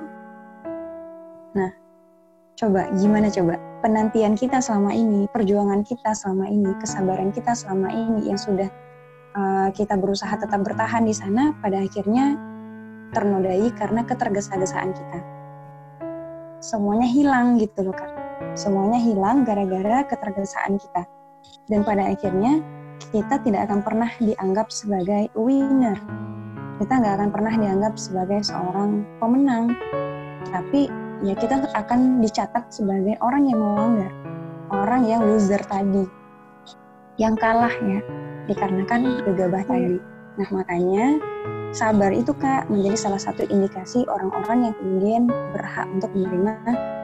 Nah, 1.54 1.70
coba 2.56 2.88
gimana 2.96 3.28
coba 3.28 3.60
penantian 3.84 4.34
kita 4.34 4.58
selama 4.64 4.96
ini, 4.96 5.28
perjuangan 5.30 5.84
kita 5.84 6.16
selama 6.16 6.48
ini, 6.48 6.72
kesabaran 6.80 7.30
kita 7.30 7.52
selama 7.52 7.92
ini 7.92 8.32
yang 8.32 8.40
sudah 8.40 8.68
uh, 9.36 9.68
kita 9.76 9.94
berusaha 9.96 10.32
tetap 10.36 10.60
bertahan 10.64 11.04
di 11.04 11.14
sana, 11.14 11.52
pada 11.60 11.84
akhirnya 11.84 12.36
ternodai 13.10 13.68
karena 13.76 14.06
ketergesa-gesaan 14.06 14.90
kita. 14.94 15.18
Semuanya 16.60 17.08
hilang 17.08 17.56
gitu 17.56 17.88
loh 17.88 17.96
kak. 17.96 18.19
Semuanya 18.60 19.00
hilang 19.00 19.48
gara-gara 19.48 20.04
ketergesaan 20.04 20.76
kita. 20.76 21.08
Dan 21.64 21.80
pada 21.80 22.12
akhirnya 22.12 22.60
kita 23.08 23.40
tidak 23.40 23.64
akan 23.64 23.80
pernah 23.80 24.12
dianggap 24.20 24.68
sebagai 24.68 25.32
winner. 25.32 25.96
Kita 26.76 27.00
nggak 27.00 27.14
akan 27.16 27.30
pernah 27.32 27.56
dianggap 27.56 27.96
sebagai 27.96 28.44
seorang 28.44 29.08
pemenang, 29.16 29.72
tapi 30.52 30.92
ya 31.24 31.32
kita 31.32 31.72
akan 31.72 32.20
dicatat 32.20 32.68
sebagai 32.68 33.16
orang 33.24 33.48
yang 33.48 33.64
melanggar, 33.64 34.12
orang 34.68 35.08
yang 35.08 35.24
loser 35.24 35.64
tadi, 35.64 36.04
yang 37.16 37.40
kalah 37.40 37.72
ya, 37.72 38.04
dikarenakan 38.44 39.24
gegabah 39.24 39.64
tadi. 39.64 39.96
Nah 40.36 40.48
makanya 40.52 41.16
sabar 41.72 42.12
itu 42.12 42.36
kak 42.36 42.68
menjadi 42.68 43.08
salah 43.08 43.20
satu 43.24 43.40
indikasi 43.48 44.04
orang-orang 44.04 44.68
yang 44.68 44.74
kemudian 44.76 45.22
berhak 45.56 45.88
untuk 45.96 46.12
menerima 46.12 46.99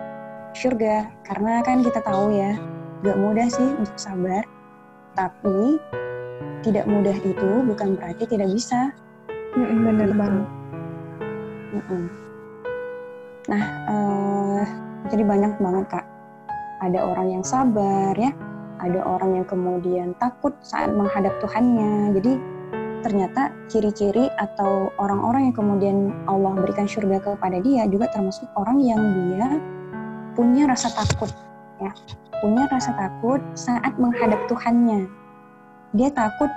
surga, 0.57 1.13
karena 1.29 1.61
kan 1.61 1.85
kita 1.85 2.01
tahu 2.01 2.33
ya, 2.33 2.57
gak 3.05 3.21
mudah 3.21 3.47
sih 3.53 3.69
untuk 3.77 3.97
sabar, 4.01 4.43
tapi 5.13 5.77
tidak 6.65 6.89
mudah 6.89 7.15
itu 7.15 7.51
bukan 7.63 7.95
berarti 7.95 8.25
tidak 8.27 8.51
bisa 8.51 8.91
mm 9.57 9.79
bener 9.85 10.09
gitu. 10.11 10.19
banget. 10.19 10.49
Mm-mm. 11.77 12.05
Nah, 13.47 13.65
uh, 13.87 14.63
jadi 15.13 15.23
banyak 15.23 15.53
banget 15.63 15.85
kak. 15.93 16.07
Ada 16.85 16.99
orang 17.01 17.29
yang 17.41 17.45
sabar 17.47 18.13
ya, 18.19 18.33
ada 18.83 19.01
orang 19.07 19.41
yang 19.41 19.47
kemudian 19.49 20.13
takut 20.21 20.53
saat 20.61 20.93
menghadap 20.93 21.33
Tuhannya. 21.41 22.13
Jadi 22.21 22.33
ternyata 23.01 23.55
ciri-ciri 23.71 24.27
atau 24.35 24.91
orang-orang 24.99 25.49
yang 25.49 25.57
kemudian 25.57 25.97
Allah 26.27 26.59
berikan 26.59 26.91
surga 26.91 27.23
kepada 27.23 27.63
dia 27.63 27.87
juga 27.87 28.11
termasuk 28.11 28.51
orang 28.59 28.83
yang 28.83 28.99
dia 28.99 29.47
punya 30.37 30.69
rasa 30.69 30.93
takut 30.93 31.33
ya. 31.81 31.91
Punya 32.45 32.69
rasa 32.69 32.93
takut 32.93 33.41
saat 33.57 33.97
menghadap 33.97 34.45
Tuhannya. 34.47 35.09
Dia 35.97 36.13
takut 36.13 36.53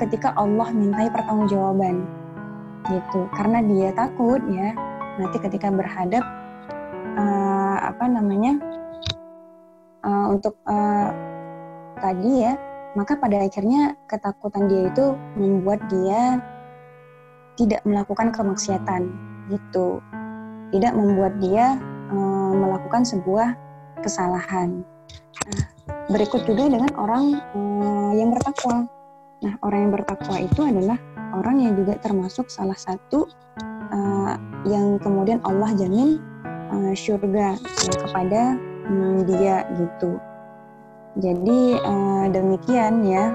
ketika 0.00 0.32
Allah 0.34 0.72
mintai 0.72 1.12
pertanggungjawaban 1.12 2.08
gitu. 2.88 3.28
Karena 3.36 3.60
dia 3.60 3.92
takut 3.92 4.40
ya 4.48 4.72
nanti 5.20 5.36
ketika 5.36 5.68
berhadap 5.68 6.24
uh, 7.20 7.76
apa 7.84 8.08
namanya 8.08 8.56
uh, 10.00 10.32
untuk 10.32 10.56
uh, 10.64 11.12
tadi 12.00 12.48
ya 12.48 12.56
maka 12.96 13.14
pada 13.20 13.44
akhirnya 13.44 13.94
ketakutan 14.08 14.66
dia 14.66 14.88
itu 14.88 15.14
membuat 15.36 15.84
dia 15.92 16.40
tidak 17.60 17.84
melakukan 17.84 18.32
kemaksiatan 18.32 19.12
gitu. 19.52 20.00
Tidak 20.72 20.96
membuat 20.96 21.36
dia 21.42 21.76
uh, 22.50 22.56
melakukan 22.58 23.06
sebuah 23.06 23.54
kesalahan. 24.02 24.82
Nah, 25.46 25.64
berikut 26.10 26.42
juga 26.42 26.66
dengan 26.66 26.90
orang 26.98 27.38
uh, 27.54 28.12
yang 28.18 28.34
bertakwa. 28.34 28.90
Nah 29.40 29.54
orang 29.62 29.88
yang 29.88 29.92
bertakwa 29.94 30.36
itu 30.42 30.60
adalah 30.66 30.98
orang 31.32 31.62
yang 31.62 31.72
juga 31.78 31.94
termasuk 32.02 32.50
salah 32.50 32.76
satu 32.76 33.30
uh, 33.94 34.34
yang 34.66 34.98
kemudian 34.98 35.38
Allah 35.46 35.70
jamin 35.78 36.18
uh, 36.74 36.92
surga 36.92 37.56
ya, 37.56 37.94
kepada 38.04 38.42
um, 38.90 39.22
dia 39.24 39.64
gitu. 39.78 40.18
Jadi 41.22 41.78
uh, 41.78 42.26
demikian 42.34 43.06
ya. 43.06 43.30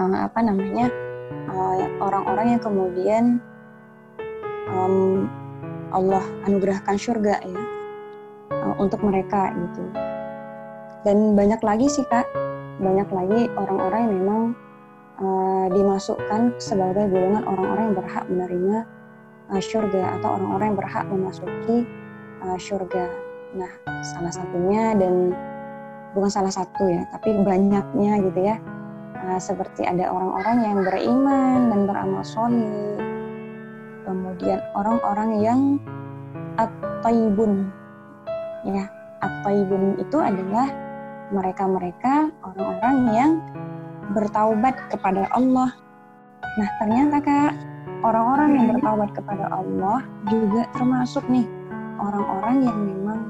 Uh, 0.00 0.24
apa 0.24 0.40
namanya? 0.40 0.88
Orang-orang 1.96 2.54
yang 2.54 2.62
kemudian 2.62 3.24
um, 4.68 5.24
Allah 5.94 6.24
anugerahkan 6.46 6.96
surga 6.98 7.42
ya 7.42 7.62
uh, 8.50 8.74
untuk 8.78 9.02
mereka 9.02 9.52
gitu. 9.54 9.84
Dan 11.06 11.38
banyak 11.38 11.62
lagi 11.62 11.86
sih 11.86 12.02
kak, 12.10 12.26
banyak 12.82 13.06
lagi 13.14 13.40
orang-orang 13.54 14.00
yang 14.10 14.14
memang 14.22 14.42
uh, 15.22 15.66
dimasukkan 15.70 16.58
sebagai 16.58 17.06
golongan 17.06 17.46
orang-orang 17.46 17.84
yang 17.90 17.96
berhak 18.02 18.24
menerima 18.26 18.76
uh, 19.54 19.62
surga 19.62 20.02
atau 20.18 20.28
orang-orang 20.34 20.66
yang 20.74 20.78
berhak 20.78 21.04
memasuki 21.06 21.86
uh, 22.42 22.58
surga. 22.58 23.06
Nah, 23.54 23.72
salah 24.02 24.32
satunya 24.34 24.92
dan 24.98 25.32
bukan 26.12 26.30
salah 26.32 26.52
satu 26.52 26.90
ya, 26.90 27.06
tapi 27.14 27.38
banyaknya 27.46 28.12
gitu 28.26 28.40
ya. 28.42 28.56
Uh, 29.16 29.40
seperti 29.40 29.86
ada 29.86 30.12
orang-orang 30.12 30.56
yang 30.62 30.78
beriman 30.84 31.72
dan 31.72 31.80
beramal 31.88 32.22
soleh, 32.26 32.98
kemudian 34.36 34.60
orang-orang 34.76 35.30
yang 35.40 35.60
at-taibun 36.60 37.72
ya 38.68 38.84
at-taibun 39.24 39.96
itu 39.96 40.20
adalah 40.20 40.68
mereka-mereka 41.32 42.28
orang-orang 42.44 42.96
yang 43.16 43.32
bertaubat 44.12 44.76
kepada 44.92 45.24
Allah. 45.32 45.72
Nah, 46.60 46.68
ternyata 46.76 47.16
Kak, 47.24 47.52
orang-orang 48.04 48.60
yang 48.60 48.66
bertaubat 48.76 49.10
kepada 49.16 49.48
Allah 49.48 50.04
juga 50.28 50.68
termasuk 50.76 51.24
nih 51.32 51.48
orang-orang 51.96 52.68
yang 52.68 52.76
memang 52.76 53.20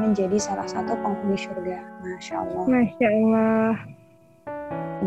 menjadi 0.00 0.40
salah 0.40 0.64
satu 0.64 0.96
penghuni 1.04 1.36
surga. 1.36 1.84
Masya 2.08 2.34
Allah. 2.40 2.64
Masya 2.72 3.08
Allah. 3.12 3.74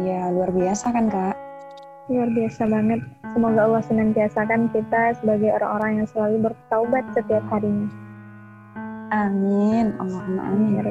Iya, 0.06 0.22
luar 0.38 0.54
biasa 0.54 0.94
kan 0.94 1.10
Kak? 1.10 1.47
Luar 2.08 2.32
biasa 2.32 2.64
banget. 2.72 3.04
Semoga 3.36 3.68
Allah 3.68 3.84
senantiasakan 3.84 4.72
kita 4.72 5.20
sebagai 5.20 5.52
orang-orang 5.60 6.02
yang 6.02 6.08
selalu 6.08 6.48
bertaubat 6.48 7.04
setiap 7.12 7.44
harinya. 7.52 7.92
Amin. 9.12 9.92
Allahumma 10.00 10.42
amin. 10.48 10.88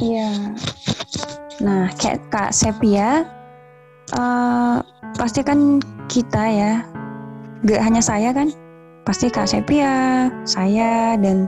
Iya. 0.00 0.30
Nah, 1.60 1.92
kayak 1.94 2.24
Kak 2.32 2.50
Sepia, 2.56 3.28
uh, 4.16 4.80
pasti 5.14 5.44
kan 5.44 5.78
kita 6.08 6.44
ya, 6.50 6.72
gak 7.68 7.84
hanya 7.84 8.00
saya 8.00 8.32
kan, 8.32 8.48
pasti 9.04 9.28
Kak 9.28 9.44
Sepia, 9.44 10.32
saya, 10.48 11.20
dan 11.20 11.46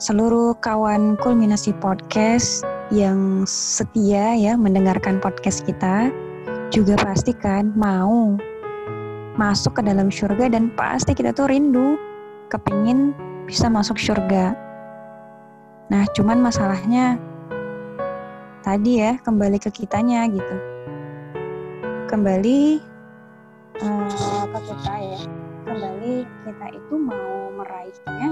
seluruh 0.00 0.56
kawan 0.64 1.20
kulminasi 1.20 1.76
podcast 1.76 2.64
yang 2.90 3.46
setia 3.46 4.34
ya 4.34 4.58
mendengarkan 4.58 5.22
podcast 5.22 5.62
kita, 5.66 6.10
juga 6.74 6.98
pasti 6.98 7.34
kan 7.34 7.70
mau 7.78 8.34
masuk 9.38 9.78
ke 9.78 9.82
dalam 9.86 10.10
surga 10.10 10.50
dan 10.50 10.74
pasti 10.74 11.14
kita 11.14 11.30
tuh 11.30 11.50
rindu, 11.50 11.94
kepingin 12.50 13.14
bisa 13.46 13.70
masuk 13.70 13.98
surga. 13.98 14.54
Nah, 15.90 16.06
cuman 16.14 16.38
masalahnya 16.38 17.18
tadi 18.60 19.00
ya 19.00 19.16
kembali 19.24 19.56
ke 19.56 19.72
kitanya 19.72 20.28
gitu 20.28 20.56
kembali 22.12 22.82
uh, 23.80 24.44
ke 24.52 24.60
kita 24.68 24.94
ya 25.00 25.20
kembali 25.64 26.14
kita 26.44 26.66
itu 26.76 26.94
mau 26.98 27.54
meraihnya 27.56 28.28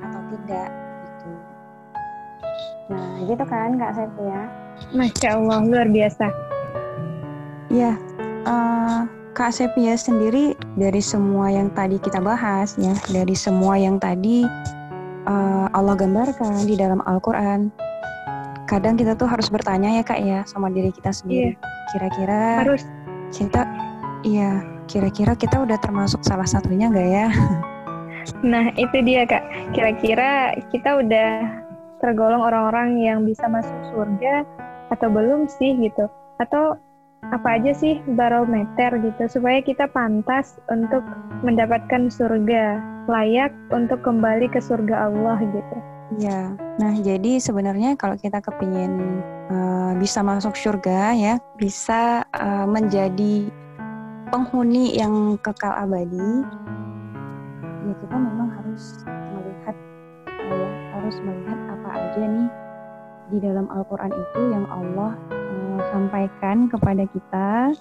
atau 0.00 0.20
tidak 0.32 0.68
nah 2.90 3.22
gitu 3.26 3.44
kan 3.46 3.78
kak 3.78 3.92
Sepi 3.94 4.22
ya 4.24 4.42
Masya 4.96 5.28
Allah 5.38 5.58
luar 5.66 5.88
biasa 5.88 6.26
ya 7.70 7.94
uh, 8.44 9.06
Kak 9.30 9.54
Sepia 9.54 9.94
sendiri 9.94 10.58
dari 10.74 10.98
semua 10.98 11.54
yang 11.54 11.70
tadi 11.70 12.02
kita 12.02 12.18
bahas 12.18 12.74
ya, 12.74 12.92
dari 13.14 13.32
semua 13.32 13.78
yang 13.78 14.02
tadi 14.02 14.42
uh, 15.24 15.70
Allah 15.70 15.94
gambarkan 15.94 16.66
di 16.66 16.74
dalam 16.74 16.98
Al-Quran, 17.06 17.70
kadang 18.66 18.98
kita 18.98 19.14
tuh 19.14 19.30
harus 19.30 19.46
bertanya 19.46 19.96
ya 19.96 20.02
kak 20.02 20.20
ya 20.20 20.42
sama 20.50 20.66
diri 20.68 20.90
kita 20.90 21.14
sendiri. 21.14 21.54
Iya. 21.54 21.62
Kira-kira 21.94 22.40
harus 22.66 22.82
kita, 23.30 23.62
iya 24.26 24.66
kira-kira 24.90 25.38
kita 25.38 25.62
udah 25.62 25.78
termasuk 25.78 26.20
salah 26.26 26.46
satunya 26.46 26.90
nggak 26.90 27.08
ya? 27.08 27.26
Nah 28.44 28.68
itu 28.76 29.00
dia 29.00 29.24
kak. 29.24 29.40
Kira-kira 29.72 30.52
kita 30.68 31.00
udah 31.00 31.30
tergolong 32.00 32.40
orang-orang 32.40 33.00
yang 33.00 33.22
bisa 33.28 33.46
masuk 33.46 33.76
surga 33.92 34.44
atau 34.90 35.08
belum 35.08 35.46
sih 35.46 35.76
gitu? 35.78 36.08
Atau 36.40 36.80
apa 37.30 37.60
aja 37.60 37.76
sih 37.76 38.00
barometer 38.16 38.96
gitu 38.96 39.28
supaya 39.28 39.60
kita 39.60 39.84
pantas 39.92 40.56
untuk 40.72 41.04
mendapatkan 41.44 42.08
surga 42.08 42.80
layak 43.06 43.52
untuk 43.70 44.00
kembali 44.00 44.48
ke 44.48 44.58
surga 44.58 45.12
Allah 45.12 45.38
gitu. 45.44 45.76
Iya. 46.18 46.58
Nah, 46.82 46.94
jadi 46.98 47.38
sebenarnya 47.38 47.94
kalau 47.94 48.18
kita 48.18 48.42
kepingin 48.42 49.22
uh, 49.46 49.92
bisa 49.94 50.26
masuk 50.26 50.58
surga 50.58 51.14
ya, 51.14 51.34
bisa 51.54 52.26
uh, 52.34 52.66
menjadi 52.66 53.46
penghuni 54.34 54.98
yang 54.98 55.38
kekal 55.38 55.70
abadi, 55.70 56.42
ya 57.86 57.94
kita 57.94 58.16
memang 58.16 58.48
harus 58.58 59.06
ya, 59.06 59.19
harus 61.10 61.26
melihat 61.26 61.58
apa 61.74 61.90
aja 61.90 62.22
nih 62.22 62.48
di 63.34 63.38
dalam 63.42 63.66
Al-Qur'an 63.66 64.14
itu 64.14 64.40
yang 64.54 64.62
Allah 64.70 65.18
uh, 65.34 65.78
sampaikan 65.90 66.70
kepada 66.70 67.02
kita 67.10 67.74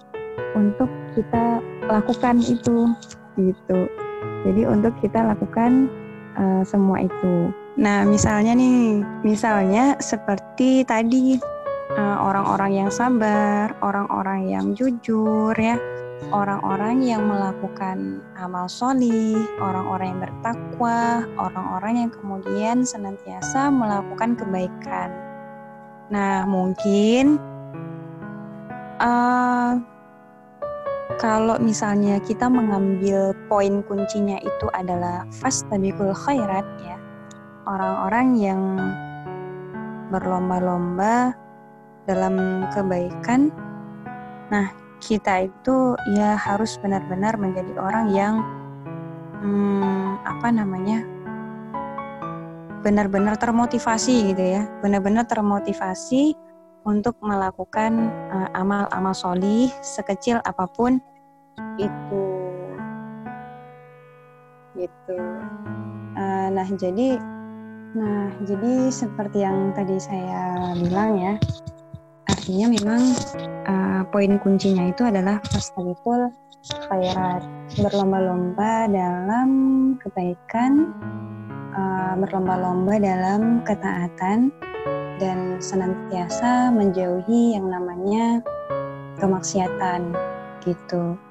untuk 0.57 0.89
kita 1.13 1.61
lakukan 1.85 2.41
itu 2.41 2.89
gitu. 3.37 3.85
Jadi 4.49 4.65
untuk 4.65 4.97
kita 4.97 5.29
lakukan 5.29 5.93
uh, 6.41 6.65
semua 6.65 7.05
itu. 7.05 7.53
Nah, 7.77 8.01
misalnya 8.01 8.57
nih, 8.57 9.05
misalnya 9.21 9.93
seperti 10.01 10.81
tadi 10.89 11.37
eh, 11.93 12.17
orang-orang 12.17 12.71
uh, 12.73 12.77
yang 12.81 12.89
sabar, 12.89 13.77
orang-orang 13.85 14.49
yang 14.49 14.65
jujur 14.73 15.53
ya, 15.53 15.77
orang-orang 16.29 17.01
yang 17.01 17.23
melakukan 17.25 18.19
amal 18.35 18.67
solih, 18.67 19.39
orang-orang 19.63 20.15
yang 20.15 20.21
bertakwa, 20.27 21.23
orang-orang 21.39 21.93
yang 22.05 22.11
kemudian 22.11 22.77
senantiasa 22.83 23.71
melakukan 23.71 24.35
kebaikan. 24.35 25.09
Nah, 26.11 26.43
mungkin 26.43 27.39
uh, 28.99 29.79
kalau 31.19 31.55
misalnya 31.59 32.19
kita 32.23 32.47
mengambil 32.47 33.35
poin 33.47 33.83
kuncinya 33.87 34.39
itu 34.39 34.67
adalah 34.75 35.23
fastabiqul 35.31 36.15
khairat 36.15 36.63
ya 36.83 36.99
orang-orang 37.69 38.27
yang 38.39 38.61
berlomba-lomba 40.09 41.37
dalam 42.09 42.65
kebaikan. 42.73 43.53
Nah, 44.49 44.73
kita 44.99 45.47
itu 45.47 45.95
ya 46.15 46.35
harus 46.35 46.75
benar-benar 46.79 47.35
menjadi 47.39 47.73
orang 47.79 48.05
yang 48.11 48.35
hmm, 49.41 50.23
apa 50.27 50.47
namanya? 50.51 51.03
benar-benar 52.79 53.35
termotivasi 53.35 54.31
gitu 54.31 54.39
ya, 54.39 54.63
benar-benar 54.79 55.27
termotivasi 55.27 56.31
untuk 56.87 57.11
melakukan 57.19 58.07
uh, 58.31 58.47
amal-amal 58.55 59.11
solih 59.11 59.67
sekecil 59.83 60.39
apa 60.47 60.63
pun 60.63 60.95
itu 61.75 62.23
gitu. 64.79 65.19
Uh, 66.15 66.47
nah 66.55 66.63
jadi 66.71 67.19
Nah, 67.89 68.29
jadi 68.45 68.93
seperti 68.93 69.41
yang 69.41 69.73
tadi 69.73 69.97
saya 69.97 70.77
bilang 70.77 71.17
ya, 71.17 71.33
artinya 72.49 72.73
memang 72.81 73.01
uh, 73.69 74.01
poin 74.09 74.41
kuncinya 74.41 74.89
itu 74.89 75.05
adalah 75.05 75.37
fastabiqul 75.53 76.33
khairat, 76.89 77.45
berlomba-lomba 77.77 78.89
dalam 78.89 79.49
kebaikan, 80.01 80.89
uh, 81.77 82.17
berlomba-lomba 82.17 82.97
dalam 82.97 83.61
ketaatan, 83.61 84.49
dan 85.21 85.61
senantiasa 85.61 86.73
menjauhi 86.73 87.53
yang 87.53 87.69
namanya 87.69 88.41
kemaksiatan 89.21 90.09
gitu. 90.65 91.21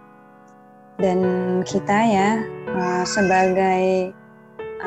Dan 1.03 1.19
kita 1.67 1.99
ya 1.99 2.31
uh, 2.79 3.03
sebagai 3.03 4.15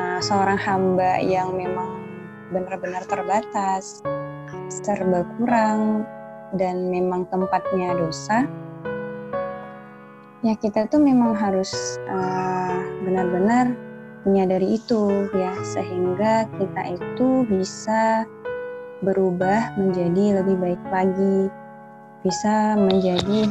uh, 0.00 0.16
seorang 0.24 0.56
hamba 0.56 1.20
yang 1.20 1.52
memang 1.52 1.92
benar-benar 2.56 3.04
terbatas, 3.04 4.00
serba 4.72 5.28
kurang, 5.36 6.08
dan 6.56 6.92
memang 6.92 7.24
tempatnya 7.28 7.96
dosa, 7.96 8.44
ya 10.44 10.54
kita 10.58 10.88
tuh 10.88 11.00
memang 11.00 11.32
harus 11.36 11.72
uh, 12.08 12.76
benar-benar 13.04 13.72
menyadari 14.22 14.78
itu 14.78 15.26
ya 15.34 15.50
sehingga 15.66 16.46
kita 16.54 16.94
itu 16.94 17.42
bisa 17.48 18.22
berubah 19.02 19.74
menjadi 19.74 20.42
lebih 20.42 20.56
baik 20.62 20.82
lagi 20.94 21.50
bisa 22.22 22.78
menjadi 22.78 23.50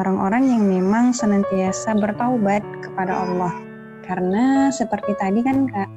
orang-orang 0.00 0.48
yang 0.48 0.64
memang 0.64 1.12
senantiasa 1.12 1.92
bertaubat 1.92 2.64
kepada 2.80 3.12
Allah. 3.20 3.52
Karena 4.00 4.72
seperti 4.72 5.12
tadi 5.20 5.44
kan 5.44 5.68
Kak, 5.68 5.90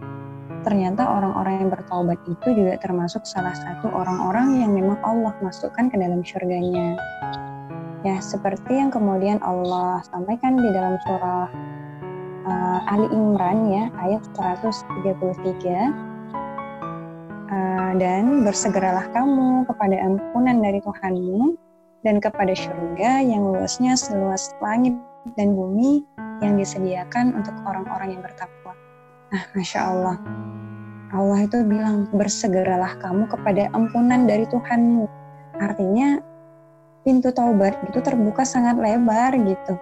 ternyata 0.63 1.05
orang-orang 1.05 1.67
yang 1.67 1.69
bertobat 1.69 2.19
itu 2.25 2.47
juga 2.55 2.79
termasuk 2.79 3.27
salah 3.27 3.53
satu 3.53 3.91
orang-orang 3.91 4.63
yang 4.63 4.71
memang 4.71 4.97
Allah 5.03 5.35
masukkan 5.43 5.91
ke 5.91 5.95
dalam 5.99 6.23
surganya. 6.23 6.95
Ya, 8.03 8.19
seperti 8.19 8.79
yang 8.79 8.91
kemudian 8.91 9.39
Allah 9.43 10.03
sampaikan 10.07 10.59
di 10.59 10.69
dalam 10.75 10.99
surah 11.07 11.47
uh, 12.47 12.79
Ali 12.91 13.07
Imran 13.11 13.71
ya, 13.71 13.83
ayat 13.99 14.23
133. 14.35 16.11
Uh, 17.53 17.91
dan 18.01 18.41
bersegeralah 18.41 19.05
kamu 19.13 19.69
kepada 19.69 19.95
ampunan 20.01 20.57
dari 20.57 20.81
Tuhanmu 20.81 21.53
dan 22.01 22.17
kepada 22.19 22.51
surga 22.57 23.21
yang 23.21 23.45
luasnya 23.45 23.93
seluas 23.95 24.51
langit 24.59 24.97
dan 25.39 25.55
bumi 25.55 26.03
yang 26.43 26.59
disediakan 26.59 27.31
untuk 27.39 27.55
orang-orang 27.63 28.19
yang 28.19 28.21
bertakwa. 28.25 28.75
Nah, 29.33 29.49
Masya 29.57 29.81
Allah. 29.81 30.21
Allah 31.09 31.41
itu 31.41 31.65
bilang, 31.65 32.05
bersegeralah 32.13 33.01
kamu 33.01 33.25
kepada 33.33 33.65
ampunan 33.73 34.29
dari 34.29 34.45
Tuhanmu. 34.45 35.09
Artinya, 35.57 36.21
pintu 37.01 37.33
taubat 37.33 37.81
itu 37.89 37.97
terbuka 37.97 38.45
sangat 38.45 38.77
lebar 38.77 39.33
gitu. 39.41 39.73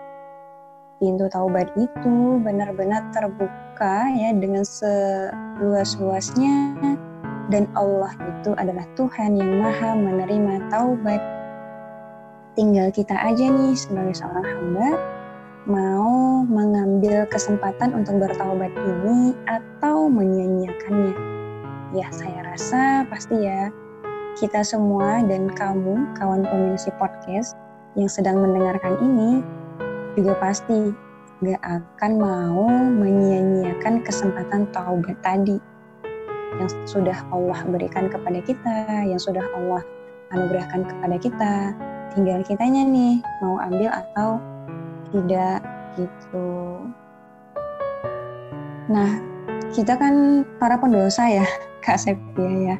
Pintu 1.03 1.27
taubat 1.27 1.67
itu 1.75 2.39
benar-benar 2.39 3.11
terbuka 3.11 4.07
ya 4.15 4.31
dengan 4.31 4.63
seluas-luasnya 4.63 6.55
dan 7.51 7.67
Allah 7.75 8.15
itu 8.15 8.55
adalah 8.55 8.87
Tuhan 8.95 9.35
yang 9.35 9.59
maha 9.59 9.99
menerima 9.99 10.71
taubat. 10.71 11.19
Tinggal 12.55 12.87
kita 12.95 13.19
aja 13.19 13.51
nih 13.51 13.75
sebagai 13.75 14.15
seorang 14.15 14.47
hamba 14.47 14.95
mau 15.69 16.41
mengambil 16.49 17.29
kesempatan 17.29 17.93
untuk 17.93 18.17
bertaubat 18.17 18.73
ini 18.73 19.37
atau 19.45 20.09
menyia-nyiakannya. 20.09 21.15
Ya, 21.93 22.07
saya 22.09 22.41
rasa 22.47 23.05
pasti 23.11 23.45
ya 23.45 23.69
kita 24.39 24.65
semua 24.65 25.21
dan 25.27 25.51
kamu, 25.53 26.17
kawan 26.17 26.47
komunisi 26.47 26.89
podcast 26.97 27.53
yang 27.93 28.09
sedang 28.09 28.39
mendengarkan 28.39 28.95
ini, 29.03 29.43
juga 30.17 30.33
pasti 30.39 30.95
gak 31.45 31.61
akan 31.61 32.11
mau 32.17 32.65
menyia-nyiakan 32.71 34.01
kesempatan 34.01 34.65
taubat 34.71 35.17
tadi 35.21 35.59
yang 36.57 36.69
sudah 36.85 37.17
Allah 37.29 37.59
berikan 37.69 38.09
kepada 38.09 38.39
kita, 38.43 39.03
yang 39.05 39.19
sudah 39.19 39.43
Allah 39.57 39.83
anugerahkan 40.31 40.87
kepada 40.87 41.15
kita. 41.21 41.53
Tinggal 42.11 42.43
kitanya 42.43 42.83
nih 42.83 43.23
mau 43.39 43.55
ambil 43.61 43.87
atau 43.87 44.37
tidak 45.11 45.59
gitu. 45.99 46.51
Nah, 48.91 49.11
kita 49.71 49.95
kan 49.95 50.43
para 50.57 50.79
pendosa 50.79 51.27
ya, 51.27 51.47
Kak 51.83 51.99
Sepia 51.99 52.75
ya. 52.75 52.77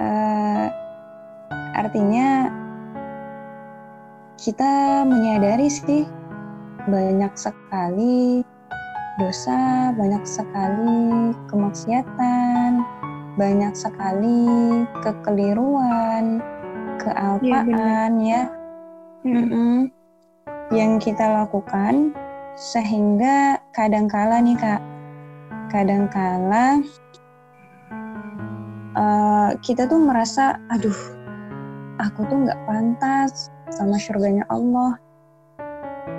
Uh, 0.00 0.66
artinya 1.76 2.48
kita 4.40 5.04
menyadari 5.04 5.68
sih 5.68 6.08
banyak 6.88 7.32
sekali 7.36 8.40
dosa, 9.20 9.92
banyak 9.92 10.24
sekali 10.24 11.34
kemaksiatan, 11.52 12.80
banyak 13.36 13.74
sekali 13.76 14.48
kekeliruan, 15.04 16.40
kealpaan 17.04 18.12
ya. 18.24 18.48
ya. 18.48 19.28
Mm 19.28 19.44
-mm 19.52 19.99
yang 20.70 21.02
kita 21.02 21.26
lakukan 21.26 22.14
sehingga 22.54 23.58
kadangkala 23.74 24.38
nih 24.38 24.54
kak 24.54 24.82
kadangkala 25.70 26.82
uh, 28.94 29.50
kita 29.62 29.86
tuh 29.86 29.98
merasa 29.98 30.58
aduh 30.70 31.20
aku 32.00 32.24
tuh 32.26 32.48
nggak 32.48 32.60
pantas 32.64 33.52
sama 33.70 34.00
surganya 34.00 34.42
Allah. 34.50 34.96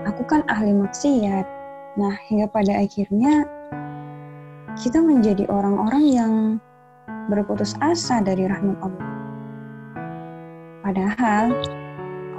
Aku 0.07 0.23
kan 0.23 0.45
ahli 0.47 0.71
maksiat. 0.71 1.45
Nah 1.99 2.15
hingga 2.29 2.47
pada 2.47 2.79
akhirnya 2.79 3.43
kita 4.79 5.03
menjadi 5.03 5.45
orang-orang 5.51 6.03
yang 6.07 6.33
berputus 7.27 7.75
asa 7.83 8.23
dari 8.23 8.47
rahmat 8.47 8.77
Allah. 8.79 9.09
Padahal 10.81 11.45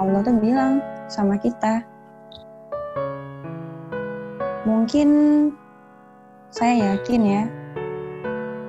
Allah 0.01 0.19
tuh 0.25 0.35
bilang 0.41 0.81
sama 1.07 1.37
kita 1.37 1.85
Mungkin 4.63 5.09
saya 6.47 6.95
yakin 6.95 7.21
ya, 7.27 7.43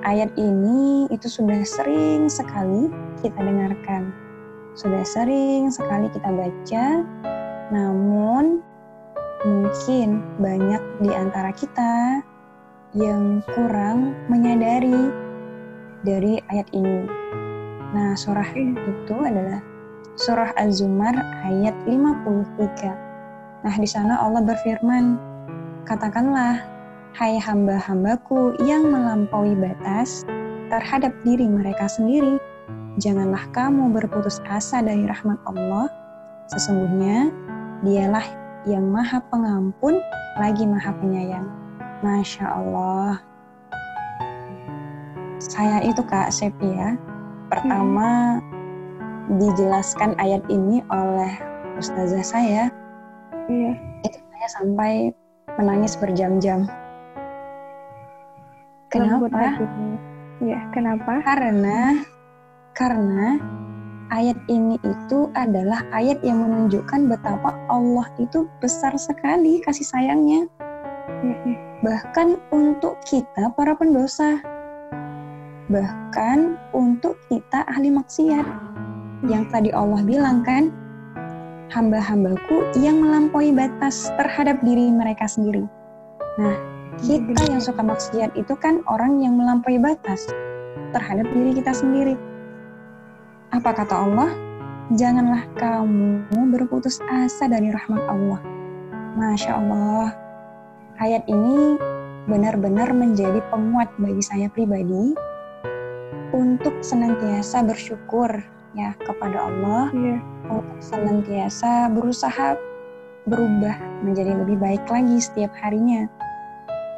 ayat 0.03 0.27
ini 0.35 1.07
itu 1.07 1.31
sudah 1.31 1.63
sering 1.63 2.27
sekali 2.27 2.91
kita 3.23 3.39
dengarkan. 3.39 4.11
Sudah 4.75 5.07
sering 5.07 5.71
sekali 5.71 6.11
kita 6.11 6.27
baca, 6.35 6.99
namun 7.71 8.59
mungkin 9.47 10.19
banyak 10.35 10.83
di 10.99 11.15
antara 11.15 11.55
kita 11.55 12.19
yang 12.91 13.39
kurang 13.55 14.19
menyadari 14.27 15.15
dari 16.03 16.43
ayat 16.51 16.67
ini. 16.75 17.07
Nah, 17.95 18.19
surah 18.19 18.51
itu 18.51 19.15
adalah 19.15 19.63
surah 20.19 20.51
Az-Zumar 20.59 21.15
ayat 21.47 21.75
53. 21.87 23.63
Nah, 23.63 23.75
di 23.79 23.87
sana 23.87 24.19
Allah 24.19 24.43
berfirman, 24.43 25.34
Katakanlah, 25.85 26.65
hai 27.13 27.37
hamba-hambaku 27.37 28.57
yang 28.65 28.89
melampaui 28.89 29.53
batas 29.53 30.25
terhadap 30.73 31.13
diri 31.21 31.45
mereka 31.45 31.85
sendiri, 31.85 32.41
janganlah 32.97 33.45
kamu 33.53 33.93
berputus 33.93 34.41
asa 34.49 34.81
dari 34.81 35.05
rahmat 35.05 35.37
Allah. 35.45 35.85
Sesungguhnya, 36.49 37.29
dialah 37.85 38.25
yang 38.65 38.89
maha 38.89 39.21
pengampun 39.29 40.01
lagi 40.41 40.65
maha 40.65 40.89
penyayang. 40.97 41.45
Masya 42.01 42.45
Allah. 42.49 43.21
Saya 45.37 45.85
itu 45.85 46.01
Kak 46.01 46.33
Sepia, 46.33 46.97
pertama 47.53 48.41
hmm. 48.41 49.37
dijelaskan 49.37 50.17
ayat 50.17 50.41
ini 50.49 50.81
oleh 50.89 51.29
ustazah 51.77 52.25
saya. 52.25 52.73
Iya. 53.45 53.77
Itu 54.01 54.17
saya 54.17 54.47
sampai 54.49 55.13
menangis 55.55 55.95
berjam-jam. 55.99 56.67
Kenapa? 58.91 59.59
Ya, 60.43 60.59
kenapa? 60.71 61.19
Karena 61.23 62.03
karena 62.75 63.39
ayat 64.11 64.35
ini 64.51 64.75
itu 64.83 65.31
adalah 65.33 65.83
ayat 65.95 66.19
yang 66.21 66.43
menunjukkan 66.43 67.07
betapa 67.07 67.55
Allah 67.71 68.07
itu 68.19 68.47
besar 68.59 68.95
sekali 68.99 69.63
kasih 69.63 69.87
sayangnya. 69.87 70.47
Bahkan 71.83 72.39
untuk 72.51 72.99
kita 73.07 73.51
para 73.55 73.75
pendosa. 73.75 74.39
Bahkan 75.71 76.59
untuk 76.75 77.17
kita 77.31 77.65
ahli 77.65 77.89
maksiat. 77.89 78.45
Yang 79.25 79.43
tadi 79.49 79.69
Allah 79.73 80.01
bilang 80.05 80.45
kan, 80.45 80.69
hamba-hambaku 81.73 82.65
yang 82.77 83.01
melampaui 83.01 83.53
batas 83.55 84.09
terhadap 84.19 84.61
diri 84.61 84.91
mereka 84.93 85.25
sendiri. 85.25 85.65
Nah, 86.37 86.57
kita 87.01 87.43
yang 87.49 87.61
suka 87.63 87.81
maksiat 87.81 88.35
itu 88.37 88.53
kan 88.59 88.83
orang 88.91 89.19
yang 89.23 89.35
melampaui 89.39 89.79
batas 89.81 90.29
terhadap 90.95 91.27
diri 91.31 91.51
kita 91.57 91.71
sendiri. 91.75 92.15
Apa 93.51 93.71
kata 93.71 93.95
Allah? 93.95 94.31
Janganlah 94.93 95.49
kamu 95.57 96.53
berputus 96.53 97.01
asa 97.09 97.49
dari 97.49 97.73
rahmat 97.73 98.03
Allah. 98.05 98.41
Masya 99.15 99.51
Allah, 99.57 100.13
ayat 101.01 101.25
ini 101.25 101.79
benar-benar 102.29 102.91
menjadi 102.93 103.41
penguat 103.49 103.89
bagi 103.97 104.21
saya 104.21 104.51
pribadi 104.51 105.15
untuk 106.35 106.75
senantiasa 106.83 107.63
bersyukur 107.63 108.43
ya 108.75 108.91
kepada 109.01 109.47
Allah 109.47 109.89
yeah. 109.95 110.19
untuk 110.51 110.67
senantiasa 110.83 111.89
berusaha 111.95 112.59
berubah 113.25 113.73
menjadi 114.05 114.37
lebih 114.37 114.61
baik 114.61 114.85
lagi 114.91 115.17
setiap 115.17 115.49
harinya. 115.57 116.05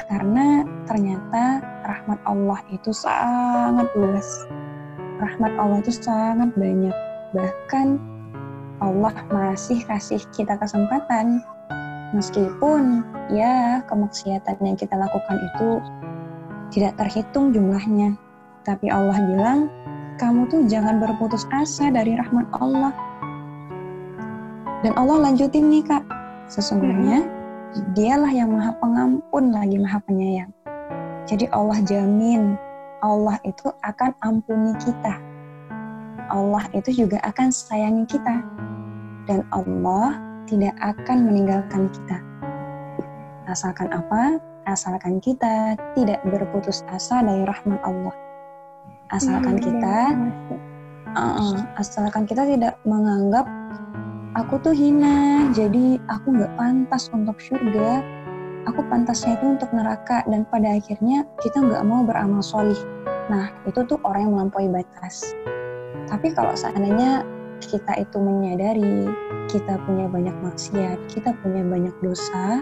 Karena 0.07 0.63
ternyata 0.87 1.61
rahmat 1.83 2.19
Allah 2.27 2.59
itu 2.71 2.91
sangat 2.91 3.87
luas. 3.95 4.27
Rahmat 5.19 5.53
Allah 5.55 5.79
itu 5.83 5.93
sangat 5.93 6.51
banyak. 6.55 6.95
Bahkan 7.35 7.87
Allah 8.83 9.15
masih 9.31 9.83
kasih 9.87 10.21
kita 10.35 10.55
kesempatan. 10.59 11.43
Meskipun 12.15 13.03
ya 13.35 13.83
kemaksiatan 13.83 14.55
yang 14.63 14.79
kita 14.79 14.95
lakukan 14.95 15.37
itu 15.43 15.69
tidak 16.71 16.95
terhitung 16.95 17.51
jumlahnya. 17.51 18.15
Tapi 18.63 18.87
Allah 18.87 19.19
bilang 19.27 19.67
kamu 20.17 20.49
tuh 20.49 20.65
jangan 20.65 20.97
berputus 20.97 21.45
asa 21.53 21.93
dari 21.93 22.17
rahmat 22.17 22.49
Allah. 22.57 22.93
Dan 24.81 24.93
Allah 24.97 25.29
lanjutin 25.29 25.69
nih 25.69 25.85
kak, 25.85 26.03
sesungguhnya 26.49 27.25
hmm. 27.25 27.93
dialah 27.93 28.29
yang 28.33 28.53
maha 28.53 28.73
pengampun 28.81 29.53
lagi 29.53 29.77
maha 29.77 30.01
penyayang. 30.05 30.51
Jadi 31.29 31.49
Allah 31.53 31.77
jamin 31.85 32.57
Allah 33.05 33.37
itu 33.45 33.69
akan 33.85 34.11
ampuni 34.25 34.73
kita. 34.81 35.21
Allah 36.27 36.65
itu 36.73 37.05
juga 37.05 37.21
akan 37.23 37.53
sayangi 37.53 38.05
kita. 38.09 38.43
dan 39.27 39.43
Allah 39.51 40.15
tidak 40.47 40.71
akan 40.79 41.27
meninggalkan 41.27 41.91
kita. 41.91 42.17
Asalkan 43.43 43.91
apa? 43.91 44.39
Asalkan 44.63 45.19
kita 45.19 45.75
tidak 45.99 46.23
berputus 46.23 46.79
asa 46.87 47.19
dari 47.19 47.43
rahmat 47.43 47.75
Allah. 47.83 48.26
Asalkan 49.07 49.55
kita, 49.63 50.11
uh, 51.15 51.63
asalkan 51.79 52.27
kita 52.27 52.43
tidak 52.43 52.75
menganggap 52.83 53.47
aku 54.35 54.59
tuh 54.59 54.75
hina, 54.75 55.47
jadi 55.55 55.95
aku 56.11 56.35
nggak 56.35 56.53
pantas 56.59 57.07
untuk 57.15 57.39
surga. 57.39 58.03
Aku 58.67 58.83
pantasnya 58.91 59.39
itu 59.39 59.55
untuk 59.55 59.71
neraka 59.71 60.27
dan 60.27 60.43
pada 60.51 60.75
akhirnya 60.75 61.23
kita 61.39 61.63
nggak 61.63 61.87
mau 61.87 62.03
beramal 62.03 62.43
solih. 62.43 62.75
Nah 63.31 63.47
itu 63.63 63.79
tuh 63.87 63.95
orang 64.03 64.27
yang 64.27 64.33
melampaui 64.35 64.67
batas. 64.67 65.23
Tapi 66.11 66.35
kalau 66.35 66.51
seandainya 66.51 67.23
kita 67.63 67.95
itu 67.95 68.19
menyadari 68.19 69.07
kita 69.47 69.79
punya 69.87 70.11
banyak 70.11 70.35
maksiat, 70.43 70.99
kita 71.07 71.31
punya 71.39 71.63
banyak 71.63 71.95
dosa, 72.03 72.59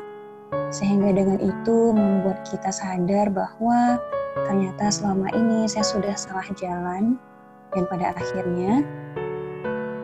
sehingga 0.70 1.10
dengan 1.10 1.42
itu 1.42 1.90
membuat 1.90 2.46
kita 2.46 2.70
sadar 2.70 3.34
bahwa 3.34 3.98
ternyata 4.36 4.92
selama 4.92 5.32
ini 5.32 5.64
saya 5.72 5.88
sudah 5.88 6.16
salah 6.20 6.48
jalan 6.60 7.16
dan 7.72 7.84
pada 7.88 8.12
akhirnya 8.16 8.84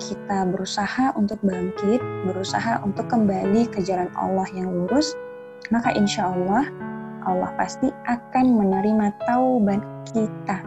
kita 0.02 0.50
berusaha 0.50 1.14
untuk 1.14 1.38
bangkit, 1.46 2.02
berusaha 2.26 2.82
untuk 2.82 3.06
kembali 3.12 3.70
ke 3.70 3.86
jalan 3.86 4.10
Allah 4.18 4.50
yang 4.56 4.72
lurus, 4.72 5.14
maka 5.70 5.94
insya 5.94 6.34
Allah 6.34 6.66
Allah 7.22 7.54
pasti 7.54 7.94
akan 8.10 8.46
menerima 8.58 9.14
taubat 9.30 9.82
kita 10.10 10.66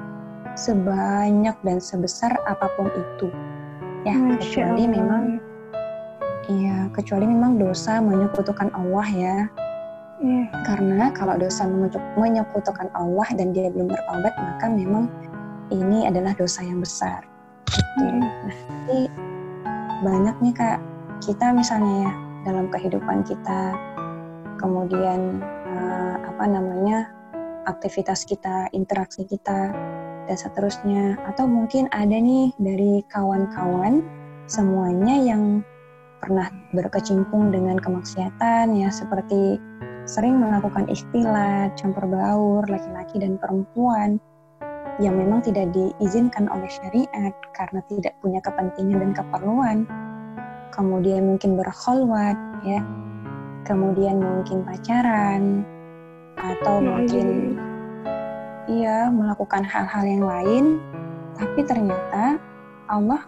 sebanyak 0.55 1.57
dan 1.67 1.83
sebesar 1.83 2.31
apa 2.47 2.71
pun 2.79 2.87
itu. 2.95 3.29
Ya, 4.07 4.15
Masya 4.15 4.39
kecuali 4.39 4.87
Allah. 4.87 4.95
memang 4.95 5.25
Iya, 6.45 6.93
kecuali 6.93 7.25
memang 7.25 7.57
dosa 7.57 8.05
menyekutukan 8.05 8.69
Allah 8.77 9.09
ya. 9.09 9.39
Yeah. 10.25 10.49
Karena 10.65 11.13
kalau 11.13 11.37
dosa 11.37 11.69
menyekutukan 12.17 12.89
Allah 12.97 13.29
dan 13.37 13.53
dia 13.53 13.69
belum 13.69 13.93
bertobat, 13.93 14.33
maka 14.41 14.73
memang 14.73 15.13
ini 15.69 16.09
adalah 16.09 16.33
dosa 16.33 16.65
yang 16.65 16.81
besar. 16.81 17.29
Gitu. 18.01 18.09
Nah, 18.25 18.57
jadi 18.89 19.01
banyak 20.01 20.37
nih 20.41 20.55
kak, 20.57 20.81
kita 21.21 21.53
misalnya 21.53 22.09
ya 22.09 22.13
dalam 22.49 22.73
kehidupan 22.73 23.21
kita, 23.29 23.77
kemudian 24.57 25.45
uh, 25.69 26.17
apa 26.25 26.45
namanya 26.49 27.13
aktivitas 27.69 28.25
kita, 28.25 28.73
interaksi 28.73 29.29
kita, 29.29 29.77
dan 30.25 30.37
seterusnya. 30.41 31.21
Atau 31.29 31.45
mungkin 31.45 31.93
ada 31.93 32.17
nih 32.17 32.49
dari 32.57 33.05
kawan-kawan 33.13 34.01
semuanya 34.49 35.21
yang 35.21 35.61
pernah 36.25 36.49
berkecimpung 36.73 37.53
dengan 37.53 37.77
kemaksiatan 37.77 38.73
ya 38.73 38.89
seperti 38.89 39.61
sering 40.05 40.37
melakukan 40.37 40.85
ikhtilat, 40.89 41.73
campur 41.81 42.05
baur 42.05 42.65
laki-laki 42.69 43.21
dan 43.21 43.41
perempuan 43.41 44.21
yang 45.03 45.19
memang 45.19 45.43
tidak 45.43 45.73
diizinkan 45.75 46.47
oleh 46.53 46.71
syariat 46.71 47.35
karena 47.57 47.81
tidak 47.91 48.15
punya 48.21 48.39
kepentingan 48.45 49.01
dan 49.01 49.13
keperluan. 49.17 49.89
Kemudian 50.71 51.35
mungkin 51.35 51.57
berkholwat 51.59 52.37
ya. 52.63 52.81
Kemudian 53.65 54.21
mungkin 54.21 54.61
pacaran 54.61 55.65
atau 56.37 56.77
ya, 56.79 56.85
mungkin 56.85 57.29
iya 58.69 59.09
melakukan 59.09 59.65
hal-hal 59.65 60.05
yang 60.05 60.25
lain 60.29 60.65
tapi 61.41 61.65
ternyata 61.65 62.37
Allah 62.93 63.25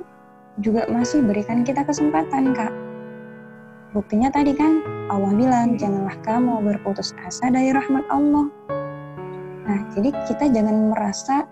juga 0.61 0.85
masih 0.89 1.24
berikan 1.24 1.64
kita 1.64 1.85
kesempatan, 1.85 2.53
Kak 2.53 2.86
Buktinya 3.97 4.28
tadi 4.28 4.53
kan 4.53 4.84
Allah 5.09 5.32
bilang 5.32 5.80
janganlah 5.80 6.20
kamu 6.20 6.61
berputus 6.61 7.16
asa 7.24 7.49
dari 7.49 7.72
rahmat 7.72 8.05
Allah. 8.12 8.53
Nah, 9.64 9.80
jadi 9.97 10.12
kita 10.28 10.53
jangan 10.53 10.92
merasa 10.92 11.49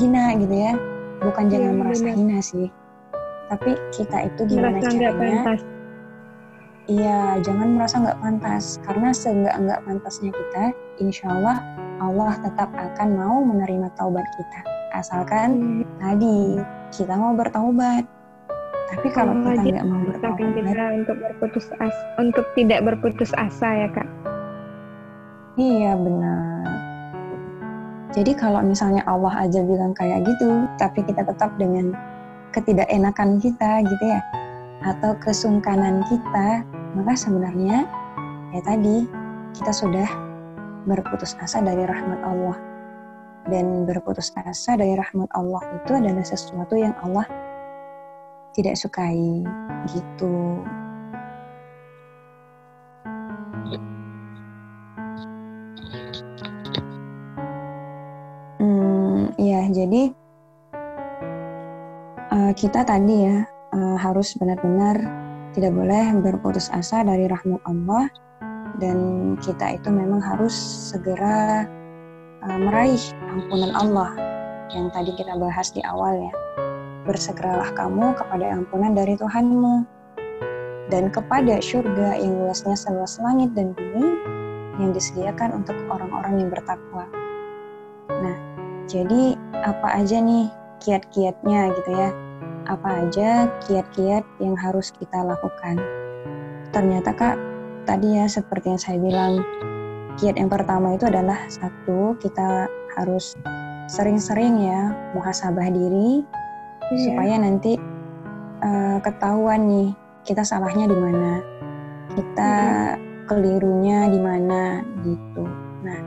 hina 0.00 0.32
gitu 0.40 0.56
ya. 0.56 0.72
Bukan 1.20 1.52
ya, 1.52 1.60
jangan 1.60 1.72
merasa 1.76 2.08
benar. 2.08 2.16
hina 2.16 2.38
sih. 2.40 2.72
Tapi 3.52 3.76
kita 3.92 4.32
itu 4.32 4.48
gimana 4.48 4.80
merasa 4.80 4.96
caranya? 4.96 5.42
Iya, 6.88 7.20
jangan 7.44 7.68
merasa 7.76 7.94
nggak 8.00 8.20
pantas. 8.24 8.64
Karena 8.88 9.08
seenggak 9.12 9.56
nggak 9.60 9.80
pantasnya 9.84 10.32
kita, 10.32 10.64
insya 11.04 11.36
Allah 11.36 11.60
Allah 12.00 12.32
tetap 12.40 12.72
akan 12.72 13.08
mau 13.20 13.44
menerima 13.44 13.92
taubat 14.00 14.24
kita. 14.40 14.60
Asalkan 14.96 15.84
hmm. 15.84 16.00
tadi 16.00 16.56
kita 16.96 17.12
mau 17.12 17.36
bertaubat 17.36 18.08
tapi 18.90 19.08
kalau 19.14 19.38
kita 19.38 19.62
nggak 19.62 19.86
mau 19.86 20.02
bertobat, 20.02 20.50
kita 20.50 20.84
untuk 20.98 21.16
berputus 21.22 21.66
asa, 21.78 22.02
untuk 22.18 22.46
tidak 22.58 22.80
berputus 22.82 23.30
asa 23.38 23.86
ya 23.86 23.88
kak. 23.94 24.08
Iya 25.54 25.94
benar. 25.94 26.66
Jadi 28.10 28.34
kalau 28.34 28.58
misalnya 28.66 29.06
Allah 29.06 29.46
aja 29.46 29.62
bilang 29.62 29.94
kayak 29.94 30.26
gitu, 30.26 30.66
tapi 30.82 31.06
kita 31.06 31.22
tetap 31.22 31.54
dengan 31.62 31.94
ketidakenakan 32.50 33.38
kita 33.38 33.86
gitu 33.86 34.04
ya, 34.10 34.18
atau 34.82 35.14
kesungkanan 35.22 36.02
kita, 36.10 36.66
maka 36.98 37.14
sebenarnya 37.14 37.86
ya 38.50 38.60
tadi 38.66 39.06
kita 39.54 39.70
sudah 39.70 40.08
berputus 40.90 41.38
asa 41.38 41.62
dari 41.62 41.86
rahmat 41.86 42.18
Allah. 42.26 42.58
Dan 43.46 43.86
berputus 43.86 44.34
asa 44.34 44.74
dari 44.74 44.98
rahmat 44.98 45.30
Allah 45.32 45.62
itu 45.78 45.96
adalah 45.96 46.26
sesuatu 46.26 46.74
yang 46.74 46.92
Allah 47.06 47.24
tidak 48.60 48.76
sukai 48.76 49.40
gitu. 49.88 50.60
Hmm, 58.60 59.32
ya 59.40 59.64
jadi 59.72 60.12
uh, 62.36 62.52
kita 62.52 62.84
tadi 62.84 63.24
ya 63.24 63.48
uh, 63.72 63.96
harus 63.96 64.36
benar-benar 64.36 65.00
tidak 65.56 65.72
boleh 65.72 66.04
berputus 66.20 66.68
asa 66.76 67.00
dari 67.00 67.24
rahmat 67.26 67.58
Allah 67.64 68.12
dan 68.76 69.34
kita 69.40 69.80
itu 69.80 69.88
memang 69.88 70.20
harus 70.20 70.52
segera 70.92 71.64
uh, 72.44 72.58
meraih 72.60 73.00
ampunan 73.32 73.72
Allah 73.72 74.12
yang 74.70 74.92
tadi 74.92 75.16
kita 75.16 75.34
bahas 75.40 75.72
di 75.74 75.82
awal 75.82 76.14
ya 76.28 76.32
bersegeralah 77.10 77.74
kamu 77.74 78.14
kepada 78.14 78.54
ampunan 78.54 78.94
dari 78.94 79.18
Tuhanmu 79.18 79.82
dan 80.94 81.10
kepada 81.10 81.58
surga 81.58 82.22
yang 82.22 82.46
luasnya 82.46 82.78
seluas 82.78 83.18
langit 83.18 83.50
dan 83.58 83.74
bumi 83.74 84.14
yang 84.78 84.94
disediakan 84.94 85.58
untuk 85.58 85.74
orang-orang 85.90 86.46
yang 86.46 86.48
bertakwa. 86.54 87.10
Nah, 88.10 88.36
jadi 88.86 89.34
apa 89.66 89.98
aja 89.98 90.22
nih 90.22 90.46
kiat-kiatnya 90.78 91.74
gitu 91.74 91.90
ya? 91.90 92.10
Apa 92.70 93.06
aja 93.06 93.50
kiat-kiat 93.66 94.22
yang 94.38 94.54
harus 94.54 94.94
kita 94.94 95.18
lakukan? 95.26 95.82
Ternyata 96.70 97.10
Kak, 97.10 97.36
tadi 97.90 98.14
ya 98.14 98.30
seperti 98.30 98.70
yang 98.70 98.82
saya 98.82 98.98
bilang, 99.02 99.42
kiat 100.18 100.38
yang 100.38 100.50
pertama 100.50 100.94
itu 100.94 101.10
adalah 101.10 101.38
satu, 101.50 102.14
kita 102.22 102.70
harus 102.94 103.34
sering-sering 103.90 104.70
ya 104.70 104.94
muhasabah 105.18 105.66
diri 105.66 106.22
yeah. 106.94 107.04
supaya 107.10 107.34
nanti 107.38 107.78
uh, 108.60 108.98
ketahuan 109.02 109.66
nih 109.66 109.90
kita 110.24 110.44
salahnya 110.44 110.86
di 110.86 110.96
mana, 110.96 111.32
kita 112.14 112.52
mm-hmm. 112.52 113.24
kelirunya 113.26 113.98
di 114.12 114.20
mana 114.20 114.84
gitu. 115.02 115.44
Nah, 115.80 115.98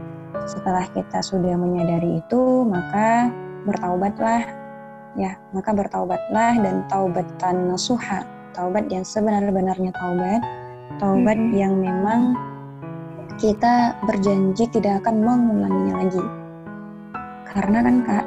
setelah 0.45 0.85
kita 0.93 1.19
sudah 1.23 1.57
menyadari 1.57 2.21
itu, 2.21 2.63
maka 2.67 3.33
bertaubatlah 3.65 4.45
ya, 5.17 5.33
maka 5.55 5.73
bertaubatlah 5.73 6.53
dan 6.61 6.85
taubatan 6.91 7.73
nasuha, 7.73 8.27
taubat 8.53 8.85
yang 8.93 9.01
sebenar-benarnya 9.01 9.91
taubat, 9.97 10.41
taubat 11.01 11.37
mm-hmm. 11.37 11.57
yang 11.57 11.73
memang 11.79 12.37
kita 13.41 13.97
berjanji 14.05 14.69
tidak 14.69 15.01
akan 15.03 15.25
mengulanginya 15.25 16.05
lagi. 16.05 16.23
Karena 17.49 17.79
kan 17.85 17.95
Kak, 18.05 18.25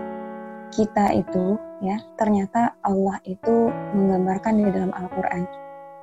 kita 0.75 1.15
itu 1.15 1.59
ya 1.85 2.01
ternyata 2.17 2.73
Allah 2.85 3.21
itu 3.29 3.69
menggambarkan 3.93 4.61
di 4.61 4.71
dalam 4.73 4.93
Al-Quran. 4.97 5.45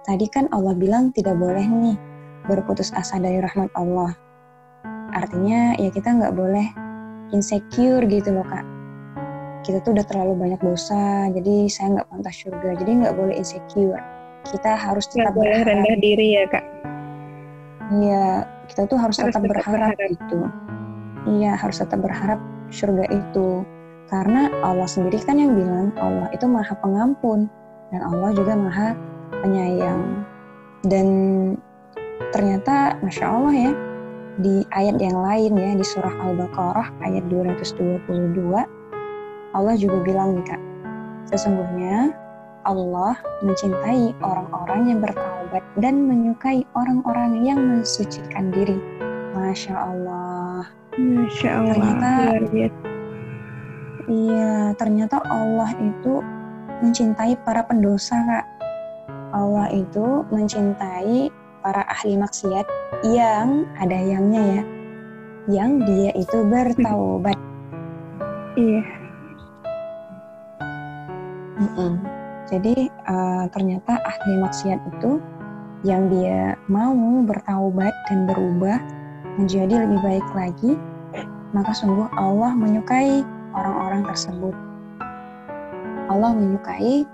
Tadi 0.03 0.25
kan 0.27 0.51
Allah 0.51 0.75
bilang 0.75 1.15
tidak 1.15 1.39
boleh 1.39 1.63
nih 1.63 1.97
berputus 2.45 2.91
asa 2.91 3.17
dari 3.17 3.39
rahmat 3.39 3.71
Allah. 3.79 4.11
Artinya 5.15 5.77
ya 5.79 5.89
kita 5.93 6.11
nggak 6.11 6.35
boleh 6.35 6.67
insecure 7.31 8.03
gitu 8.05 8.35
loh 8.35 8.45
kak. 8.45 8.65
Kita 9.63 9.79
tuh 9.79 9.95
udah 9.95 10.03
terlalu 10.03 10.35
banyak 10.35 10.59
dosa, 10.59 11.31
jadi 11.31 11.71
saya 11.71 11.99
nggak 11.99 12.07
pantas 12.11 12.35
surga. 12.35 12.69
Jadi 12.83 12.91
nggak 12.99 13.15
boleh 13.15 13.35
insecure. 13.39 14.01
Kita 14.43 14.75
harus 14.75 15.07
tetap 15.07 15.31
boleh 15.31 15.63
rendah 15.63 15.95
diri 16.03 16.35
ya 16.35 16.43
kak. 16.51 16.65
Iya, 17.95 18.43
kita 18.67 18.91
tuh 18.91 18.99
harus, 18.99 19.15
harus 19.23 19.31
tetap, 19.31 19.39
tetap 19.39 19.51
berharap, 19.55 19.95
berharap 19.95 20.11
gitu. 20.11 20.39
Iya, 21.39 21.51
harus 21.55 21.77
tetap 21.79 21.99
berharap 22.03 22.39
surga 22.67 23.05
itu. 23.07 23.63
Karena 24.13 24.45
Allah 24.61 24.85
sendiri 24.85 25.17
kan 25.25 25.41
yang 25.41 25.57
bilang 25.57 25.89
Allah 25.97 26.29
itu 26.29 26.45
maha 26.45 26.77
pengampun 26.85 27.49
dan 27.89 28.05
Allah 28.05 28.29
juga 28.37 28.53
maha 28.53 28.93
penyayang. 29.41 30.21
Dan 30.85 31.07
ternyata 32.29 32.93
Masya 33.01 33.25
Allah 33.25 33.53
ya, 33.57 33.71
di 34.37 34.61
ayat 34.69 35.01
yang 35.01 35.17
lain 35.17 35.57
ya, 35.57 35.71
di 35.73 35.81
surah 35.81 36.13
Al-Baqarah 36.29 36.93
ayat 37.01 37.25
222, 37.25 38.53
Allah 39.57 39.75
juga 39.81 39.97
bilang 40.05 40.37
nih 40.37 40.45
Kak, 40.45 40.61
sesungguhnya 41.33 42.13
Allah 42.69 43.17
mencintai 43.41 44.13
orang-orang 44.21 44.93
yang 44.93 44.99
bertaubat 45.01 45.65
dan 45.81 46.05
menyukai 46.05 46.61
orang-orang 46.77 47.41
yang 47.41 47.57
mensucikan 47.57 48.53
diri. 48.53 48.77
Masya 49.33 49.73
Allah. 49.73 50.69
Masya 51.01 51.49
Allah. 51.65 51.73
Ternyata, 51.73 52.92
iya, 54.07 54.75
ternyata 54.75 55.19
Allah 55.27 55.71
itu 55.79 56.23
mencintai 56.83 57.39
para 57.47 57.63
pendosa, 57.63 58.19
Kak. 58.23 58.45
Allah 59.33 59.67
itu 59.73 60.21
mencintai 60.29 61.31
para 61.63 61.81
ahli 61.89 62.19
maksiat 62.19 62.67
yang 63.07 63.65
ada 63.79 63.97
yangnya 63.97 64.43
ya, 64.43 64.63
yang 65.49 65.71
dia 65.87 66.11
itu 66.13 66.37
bertaubat. 66.45 67.37
Iya. 68.59 68.83
Mm 71.57 71.69
-mm. 71.73 71.93
Jadi 72.51 72.91
uh, 73.07 73.47
ternyata 73.49 73.97
ahli 74.03 74.33
maksiat 74.43 74.79
itu 74.93 75.17
yang 75.83 76.11
dia 76.11 76.55
mau 76.69 76.93
bertaubat 77.23 77.91
dan 78.07 78.29
berubah 78.29 78.77
menjadi 79.35 79.87
lebih 79.87 79.99
baik 80.05 80.27
lagi, 80.37 80.71
maka 81.51 81.71
sungguh 81.73 82.07
Allah 82.13 82.53
menyukai 82.53 83.25
orang-orang 83.53 84.01
tersebut. 84.09 84.55
Allah 86.11 86.31
menyukai 86.35 87.07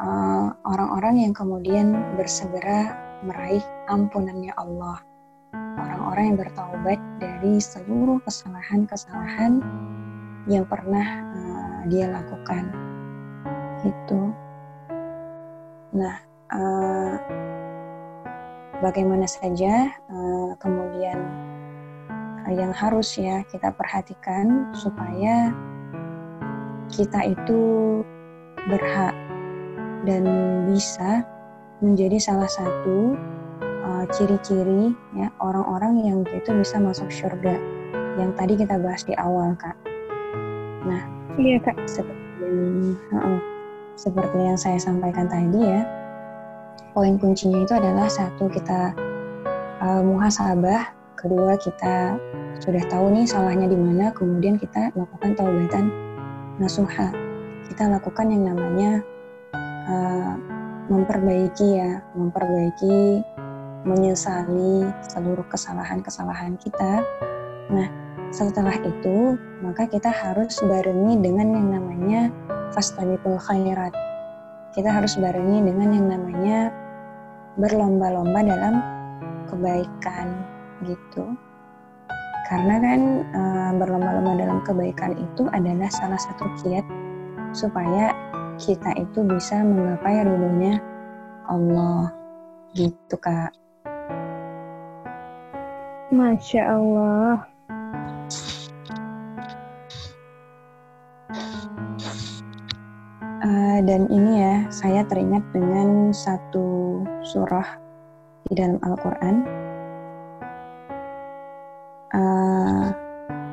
uh, 0.00 0.48
orang-orang 0.64 1.14
uh, 1.18 1.22
yang 1.28 1.34
kemudian 1.36 1.86
bersegera 2.16 2.96
meraih 3.22 3.62
ampunannya 3.90 4.54
Allah. 4.56 5.02
Orang-orang 5.76 6.32
yang 6.32 6.38
bertaubat 6.40 6.98
dari 7.20 7.60
seluruh 7.60 8.18
kesalahan-kesalahan 8.24 9.60
yang 10.48 10.64
pernah 10.64 11.06
uh, 11.36 11.78
dia 11.90 12.08
lakukan. 12.08 12.72
Itu. 13.84 14.32
Nah, 15.92 16.16
uh, 16.52 17.14
bagaimana 18.80 19.28
saja 19.28 19.92
uh, 20.08 20.50
kemudian 20.60 21.18
yang 22.52 22.70
harus 22.70 23.18
ya 23.18 23.42
kita 23.50 23.74
perhatikan 23.74 24.70
supaya 24.74 25.50
kita 26.92 27.34
itu 27.34 27.60
berhak 28.70 29.14
dan 30.06 30.22
bisa 30.70 31.26
menjadi 31.82 32.18
salah 32.22 32.48
satu 32.48 33.18
ciri-ciri 34.14 34.94
uh, 34.94 35.18
ya 35.18 35.28
orang-orang 35.42 36.02
yang 36.02 36.18
itu 36.30 36.50
bisa 36.54 36.78
masuk 36.78 37.10
surga 37.10 37.58
yang 38.16 38.32
tadi 38.34 38.56
kita 38.56 38.80
bahas 38.80 39.04
di 39.04 39.12
awal 39.18 39.52
kak. 39.60 39.76
Nah, 40.86 41.02
iya 41.36 41.60
kak. 41.60 41.76
Seperti, 41.84 42.96
uh, 43.12 43.38
seperti 43.94 44.38
yang 44.40 44.58
saya 44.58 44.80
sampaikan 44.80 45.28
tadi 45.28 45.60
ya, 45.60 45.84
poin 46.96 47.20
kuncinya 47.20 47.60
itu 47.60 47.74
adalah 47.76 48.08
satu 48.08 48.48
kita 48.48 48.96
uh, 49.84 50.00
muhasabah, 50.00 50.95
kedua 51.16 51.56
kita 51.56 52.20
sudah 52.60 52.84
tahu 52.88 53.12
nih 53.12 53.26
salahnya 53.28 53.68
di 53.68 53.76
mana, 53.76 54.12
kemudian 54.12 54.60
kita 54.60 54.92
lakukan 54.92 55.32
taubatan 55.36 55.88
nasuha. 56.60 57.12
Kita 57.66 57.90
lakukan 57.90 58.30
yang 58.30 58.52
namanya 58.52 59.02
uh, 59.88 60.32
memperbaiki 60.86 61.68
ya, 61.76 62.00
memperbaiki, 62.14 63.20
menyesali 63.86 64.86
seluruh 65.06 65.46
kesalahan-kesalahan 65.50 66.58
kita. 66.58 67.02
Nah, 67.70 67.88
setelah 68.34 68.74
itu 68.82 69.38
maka 69.62 69.86
kita 69.86 70.10
harus 70.10 70.58
barengi 70.62 71.18
dengan 71.22 71.54
yang 71.54 71.68
namanya 71.80 72.20
fastabiqul 72.74 73.38
khairat. 73.38 73.94
Kita 74.74 74.92
harus 74.92 75.16
barengi 75.16 75.64
dengan 75.64 75.88
yang 75.94 76.06
namanya 76.10 76.58
berlomba-lomba 77.56 78.40
dalam 78.44 78.74
kebaikan 79.48 80.55
gitu. 80.84 81.36
Karena 82.46 82.78
kan 82.78 83.00
e, 83.26 83.40
berlomba-lomba 83.74 84.38
dalam 84.38 84.58
kebaikan 84.62 85.18
itu 85.18 85.50
adalah 85.50 85.90
salah 85.90 86.20
satu 86.20 86.46
kiat 86.62 86.86
supaya 87.50 88.14
kita 88.56 88.94
itu 88.96 89.24
bisa 89.26 89.60
menggapai 89.60 90.24
ridhonya 90.24 90.78
Allah 91.50 92.14
gitu 92.76 93.16
kak. 93.18 93.50
Masya 96.14 96.62
Allah. 96.70 97.50
Uh, 103.46 103.78
dan 103.86 104.10
ini 104.10 104.42
ya, 104.42 104.56
saya 104.70 105.06
teringat 105.06 105.42
dengan 105.54 106.10
satu 106.10 106.98
surah 107.22 107.78
di 108.46 108.58
dalam 108.58 108.78
Al-Quran. 108.82 109.65
Uh, 112.16 112.96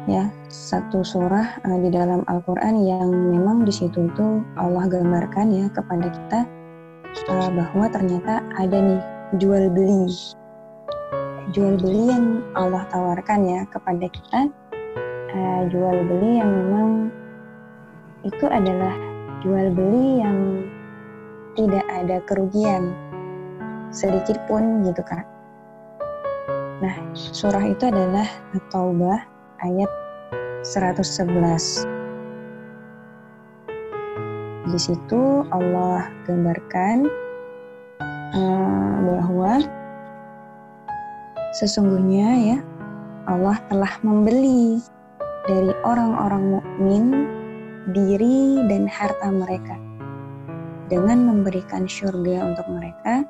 ya, 0.07 0.31
satu 0.47 1.03
surah 1.03 1.59
uh, 1.67 1.77
di 1.83 1.91
dalam 1.91 2.23
Al-Quran 2.31 2.79
yang 2.79 3.11
memang 3.11 3.67
di 3.67 3.75
situ 3.75 4.07
itu 4.07 4.39
Allah 4.55 4.87
gambarkan 4.87 5.51
ya 5.51 5.67
kepada 5.67 6.07
kita 6.07 6.39
uh, 7.27 7.49
bahwa 7.51 7.91
ternyata 7.91 8.39
ada 8.55 8.77
nih 8.79 9.03
jual 9.35 9.67
beli, 9.67 10.07
jual 11.51 11.75
beli 11.75 12.07
yang 12.07 12.39
Allah 12.55 12.87
tawarkan 12.87 13.43
ya 13.43 13.61
kepada 13.67 14.07
kita, 14.07 14.39
uh, 15.35 15.61
jual 15.67 15.97
beli 16.07 16.39
yang 16.39 16.47
memang 16.47 16.89
itu 18.23 18.47
adalah 18.47 18.95
jual 19.43 19.75
beli 19.75 20.23
yang 20.23 20.39
tidak 21.59 21.83
ada 21.91 22.23
kerugian 22.23 22.95
sedikit 23.91 24.39
pun 24.47 24.87
gitu 24.87 25.03
kak. 25.03 25.32
Nah, 26.83 26.99
surah 27.15 27.63
itu 27.63 27.87
adalah 27.87 28.27
At-Taubah 28.51 29.23
ayat 29.63 29.87
111. 30.67 31.87
Di 34.67 34.75
situ 34.75 35.47
Allah 35.47 36.11
gambarkan 36.27 37.07
uh, 38.35 38.95
bahwa 38.99 39.63
sesungguhnya 41.55 42.51
ya 42.51 42.59
Allah 43.31 43.55
telah 43.71 43.95
membeli 44.03 44.83
dari 45.47 45.71
orang-orang 45.87 46.59
mukmin 46.59 47.03
diri 47.95 48.59
dan 48.67 48.91
harta 48.91 49.31
mereka 49.31 49.79
dengan 50.91 51.31
memberikan 51.31 51.87
surga 51.87 52.43
untuk 52.43 52.67
mereka 52.67 53.23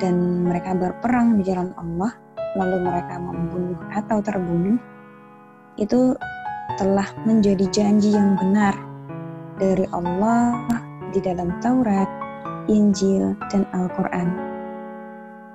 dan 0.00 0.48
mereka 0.48 0.72
berperang 0.72 1.36
di 1.36 1.44
jalan 1.44 1.76
Allah 1.76 2.27
lalu 2.58 2.82
mereka 2.82 3.14
membunuh 3.22 3.78
atau 3.94 4.18
terbunuh 4.18 4.74
itu 5.78 6.18
telah 6.74 7.06
menjadi 7.22 7.70
janji 7.70 8.12
yang 8.12 8.34
benar 8.34 8.74
dari 9.62 9.86
Allah 9.94 10.58
di 11.14 11.22
dalam 11.22 11.54
Taurat, 11.62 12.10
Injil, 12.66 13.38
dan 13.54 13.62
Al-Quran. 13.70 14.28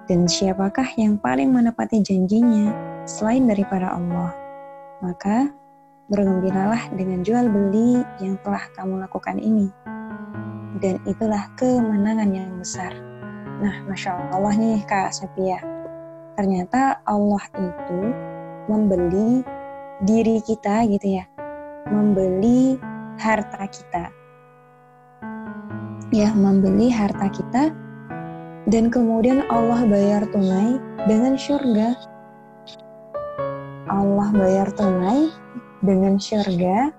Dan 0.08 0.28
siapakah 0.28 0.88
yang 0.96 1.20
paling 1.20 1.52
menepati 1.52 2.00
janjinya 2.00 2.72
selain 3.04 3.48
daripada 3.48 3.96
Allah? 3.96 4.32
Maka 5.00 5.52
Bergembiralah 6.12 6.92
dengan 7.00 7.24
jual 7.24 7.48
beli 7.48 8.04
yang 8.20 8.36
telah 8.44 8.68
kamu 8.76 9.02
lakukan 9.08 9.40
ini. 9.40 9.72
Dan 10.84 11.00
itulah 11.08 11.48
kemenangan 11.56 12.28
yang 12.28 12.52
besar. 12.60 12.92
Nah, 13.64 13.82
Masya 13.88 14.36
Allah 14.36 14.54
nih 14.54 14.84
Kak 14.84 15.16
Sepia. 15.16 15.73
Ternyata 16.34 17.02
Allah 17.06 17.44
itu 17.54 18.00
membeli 18.66 19.46
diri 20.02 20.42
kita 20.42 20.88
gitu 20.90 21.22
ya. 21.22 21.26
Membeli 21.90 22.80
harta 23.22 23.70
kita. 23.70 24.10
Ya, 26.14 26.30
membeli 26.34 26.94
harta 26.94 27.26
kita 27.30 27.74
dan 28.70 28.88
kemudian 28.88 29.44
Allah 29.52 29.84
bayar 29.86 30.24
tunai 30.30 30.78
dengan 31.10 31.36
surga. 31.36 31.98
Allah 33.92 34.30
bayar 34.32 34.72
tunai 34.74 35.30
dengan 35.84 36.16
surga 36.16 36.96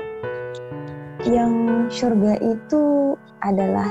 yang 1.24 1.87
surga 1.89 2.37
itu 2.45 3.16
adalah 3.41 3.89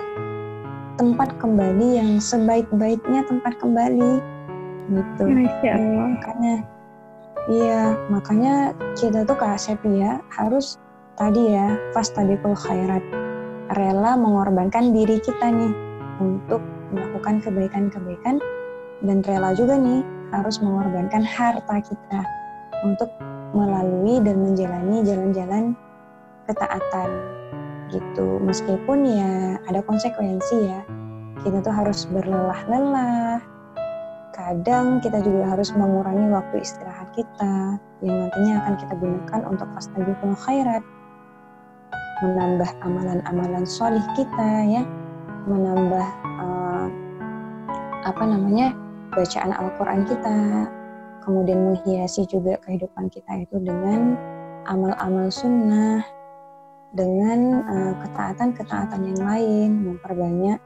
tempat 1.01 1.33
kembali 1.41 1.97
yang 1.97 2.21
sebaik-baiknya 2.21 3.25
tempat 3.25 3.57
kembali 3.57 4.21
gitu. 4.91 5.23
Masya 5.27 5.71
Allah. 5.75 6.05
Makanya 6.17 6.55
iya, 7.51 7.81
makanya 8.07 8.55
kita 8.95 9.27
tuh 9.27 9.35
Kak 9.35 9.59
Sepi 9.59 10.03
ya 10.03 10.19
harus 10.31 10.79
tadi 11.19 11.53
ya 11.53 11.77
pas 11.93 12.07
tadi 12.09 12.33
khairat 12.39 13.03
rela 13.77 14.17
mengorbankan 14.17 14.91
diri 14.91 15.21
kita 15.21 15.49
nih 15.49 15.73
untuk 16.21 16.61
melakukan 16.93 17.41
kebaikan-kebaikan 17.41 18.37
dan 19.03 19.17
rela 19.25 19.53
juga 19.53 19.77
nih 19.77 20.01
harus 20.33 20.57
mengorbankan 20.61 21.21
harta 21.21 21.77
kita 21.81 22.21
untuk 22.81 23.09
melalui 23.53 24.17
dan 24.21 24.41
menjalani 24.41 25.05
jalan-jalan 25.05 25.63
ketaatan 26.49 27.09
gitu 27.93 28.41
meskipun 28.41 29.05
ya 29.05 29.61
ada 29.69 29.85
konsekuensi 29.85 30.57
ya 30.65 30.81
kita 31.45 31.61
tuh 31.61 31.73
harus 31.73 32.09
berlelah-lelah 32.09 33.52
kadang 34.33 34.97
kita 34.99 35.21
juga 35.21 35.53
harus 35.53 35.69
mengurangi 35.77 36.27
waktu 36.33 36.65
istirahat 36.65 37.13
kita 37.13 37.77
yang 38.01 38.15
nantinya 38.25 38.53
akan 38.65 38.73
kita 38.81 38.93
gunakan 38.97 39.41
untuk 39.47 39.67
fastabiqul 39.77 40.35
khairat. 40.43 40.83
Menambah 42.25 42.69
amalan-amalan 42.81 43.63
solih 43.63 44.03
kita 44.17 44.49
ya. 44.67 44.83
Menambah 45.45 46.07
uh, 46.41 46.87
apa 48.09 48.23
namanya 48.25 48.73
bacaan 49.13 49.53
Al-Quran 49.53 50.01
kita. 50.09 50.37
Kemudian 51.23 51.71
menghiasi 51.71 52.27
juga 52.27 52.59
kehidupan 52.65 53.07
kita 53.07 53.47
itu 53.47 53.55
dengan 53.63 54.19
amal-amal 54.67 55.31
sunnah 55.31 56.03
dengan 56.91 57.63
uh, 57.63 57.93
ketaatan-ketaatan 58.03 59.01
yang 59.01 59.21
lain 59.23 59.69
memperbanyak 59.87 60.59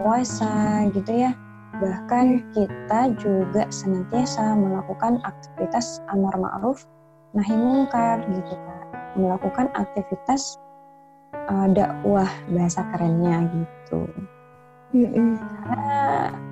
puasa 0.00 0.88
gitu 0.96 1.12
ya 1.12 1.36
bahkan 1.80 2.44
kita 2.52 3.14
juga 3.16 3.64
senantiasa 3.72 4.52
melakukan 4.58 5.22
aktivitas 5.24 6.04
amar 6.12 6.36
ma'ruf 6.36 6.84
nahi 7.32 7.56
mungkar 7.56 8.20
gitu 8.28 8.52
kak. 8.52 8.84
Melakukan 9.16 9.68
aktivitas 9.76 10.60
uh, 11.48 11.68
dakwah 11.72 12.28
bahasa 12.52 12.84
kerennya 12.92 13.48
gitu. 13.52 14.08
Mm 14.92 15.40
karena 15.40 15.96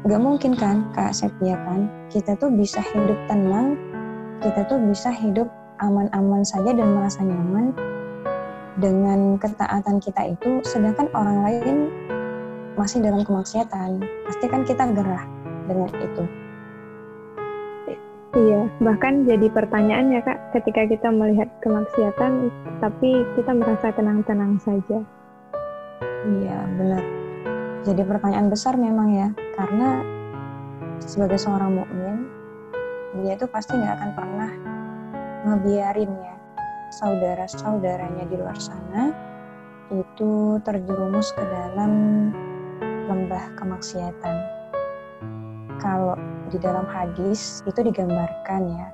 nggak 0.08 0.20
mungkin 0.24 0.52
kan 0.56 0.88
kak 0.96 1.12
Sepia 1.12 1.60
kan? 1.68 1.90
Kita 2.08 2.32
tuh 2.40 2.48
bisa 2.48 2.80
hidup 2.80 3.20
tenang 3.28 3.76
kita 4.40 4.64
tuh 4.64 4.80
bisa 4.80 5.12
hidup 5.12 5.48
aman-aman 5.84 6.40
saja 6.40 6.72
dan 6.72 6.96
merasa 6.96 7.20
nyaman 7.20 7.76
dengan 8.80 9.36
ketaatan 9.36 10.00
kita 10.00 10.32
itu 10.32 10.64
sedangkan 10.64 11.12
orang 11.12 11.38
lain 11.44 11.76
masih 12.80 13.04
dalam 13.04 13.20
kemaksiatan 13.20 14.00
pasti 14.24 14.46
kan 14.48 14.64
kita 14.64 14.88
gerah 14.96 15.24
dengan 15.68 15.92
itu 16.00 16.24
Iya, 18.30 18.70
bahkan 18.78 19.26
jadi 19.26 19.50
pertanyaan 19.50 20.14
ya 20.14 20.22
kak, 20.22 20.54
ketika 20.54 20.86
kita 20.86 21.10
melihat 21.10 21.50
kemaksiatan, 21.66 22.46
tapi 22.78 23.26
kita 23.34 23.50
merasa 23.50 23.90
tenang-tenang 23.90 24.54
saja. 24.62 25.02
Iya, 26.22 26.58
benar. 26.78 27.02
Jadi 27.82 28.06
pertanyaan 28.06 28.46
besar 28.46 28.78
memang 28.78 29.18
ya, 29.18 29.34
karena 29.58 30.06
sebagai 31.02 31.42
seorang 31.42 31.82
mukmin, 31.82 32.30
dia 33.18 33.34
itu 33.34 33.50
pasti 33.50 33.74
nggak 33.74 33.98
akan 33.98 34.10
pernah 34.14 34.50
ngebiarin 35.50 36.12
ya 36.22 36.36
saudara-saudaranya 37.02 38.26
di 38.30 38.34
luar 38.38 38.58
sana 38.58 39.10
itu 39.90 40.62
terjerumus 40.62 41.34
ke 41.34 41.42
dalam 41.42 41.92
lembah 43.10 43.58
kemaksiatan. 43.58 44.36
Kalau 45.82 46.14
di 46.46 46.62
dalam 46.62 46.86
hadis 46.86 47.66
itu 47.66 47.82
digambarkan 47.82 48.70
ya, 48.70 48.88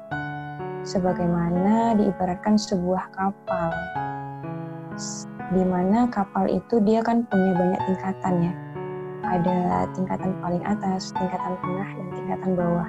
sebagaimana 0.88 2.00
diibaratkan 2.00 2.56
sebuah 2.56 3.12
kapal, 3.12 3.68
di 5.52 5.62
mana 5.68 6.08
kapal 6.08 6.48
itu 6.48 6.80
dia 6.80 7.04
kan 7.04 7.28
punya 7.28 7.52
banyak 7.52 7.80
tingkatan 7.84 8.34
ya. 8.40 8.54
Ada 9.26 9.90
tingkatan 9.92 10.32
paling 10.40 10.64
atas, 10.64 11.12
tingkatan 11.12 11.58
tengah, 11.60 11.88
dan 11.92 12.06
tingkatan 12.14 12.50
bawah. 12.56 12.88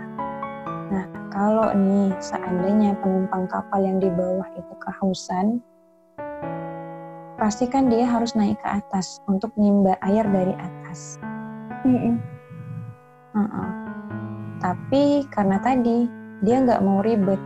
Nah, 0.93 1.05
kalau 1.33 1.73
nih 1.75 2.13
seandainya 2.21 2.95
penumpang 3.01 3.49
kapal 3.49 3.81
yang 3.83 3.97
di 3.99 4.07
bawah 4.13 4.45
itu 4.53 4.73
kehausan, 4.79 5.59
pastikan 7.41 7.89
dia 7.89 8.05
harus 8.05 8.37
naik 8.37 8.61
ke 8.61 8.69
atas 8.69 9.17
untuk 9.25 9.49
nimba 9.57 9.97
air 10.05 10.23
dari 10.29 10.53
atas. 10.53 10.76
Mm 11.85 11.97
-mm. 11.97 12.15
Uh 13.33 13.39
-uh. 13.41 13.69
Tapi 14.57 15.27
karena 15.29 15.61
tadi 15.61 16.09
dia 16.41 16.61
nggak 16.61 16.81
mau 16.81 17.01
ribet, 17.01 17.41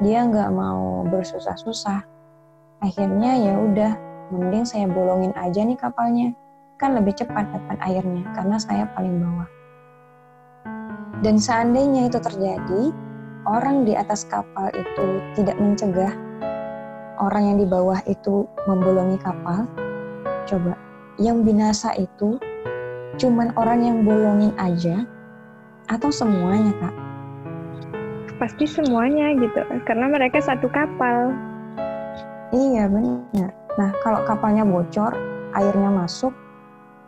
dia 0.00 0.24
nggak 0.24 0.50
mau 0.52 1.04
bersusah-susah. 1.08 2.04
Akhirnya 2.84 3.32
ya 3.40 3.54
udah, 3.60 3.92
mending 4.32 4.64
saya 4.68 4.88
bolongin 4.88 5.32
aja 5.36 5.64
nih 5.64 5.76
kapalnya, 5.76 6.32
kan 6.76 6.96
lebih 6.96 7.16
cepat 7.16 7.48
dapat 7.48 7.78
airnya 7.80 8.24
karena 8.36 8.56
saya 8.60 8.84
paling 8.92 9.20
bawah. 9.20 9.48
Dan 11.24 11.40
seandainya 11.40 12.12
itu 12.12 12.20
terjadi, 12.20 12.92
orang 13.48 13.88
di 13.88 13.96
atas 13.96 14.28
kapal 14.28 14.68
itu 14.72 15.06
tidak 15.36 15.56
mencegah 15.56 16.12
orang 17.20 17.54
yang 17.54 17.58
di 17.62 17.66
bawah 17.68 18.00
itu 18.04 18.44
membolongi 18.68 19.16
kapal, 19.22 19.64
coba 20.44 20.76
yang 21.20 21.46
binasa 21.46 21.94
itu 21.94 22.36
cuman 23.20 23.54
orang 23.54 23.80
yang 23.86 23.98
bolongin 24.02 24.50
aja 24.58 25.06
atau 25.86 26.10
semuanya 26.10 26.74
kak? 26.82 26.94
Pasti 28.42 28.66
semuanya 28.66 29.30
gitu, 29.38 29.62
karena 29.86 30.10
mereka 30.10 30.42
satu 30.42 30.66
kapal. 30.66 31.30
Iya 32.50 32.90
benar. 32.90 33.54
Nah 33.78 33.90
kalau 34.02 34.26
kapalnya 34.26 34.66
bocor, 34.66 35.14
airnya 35.54 35.90
masuk, 35.90 36.34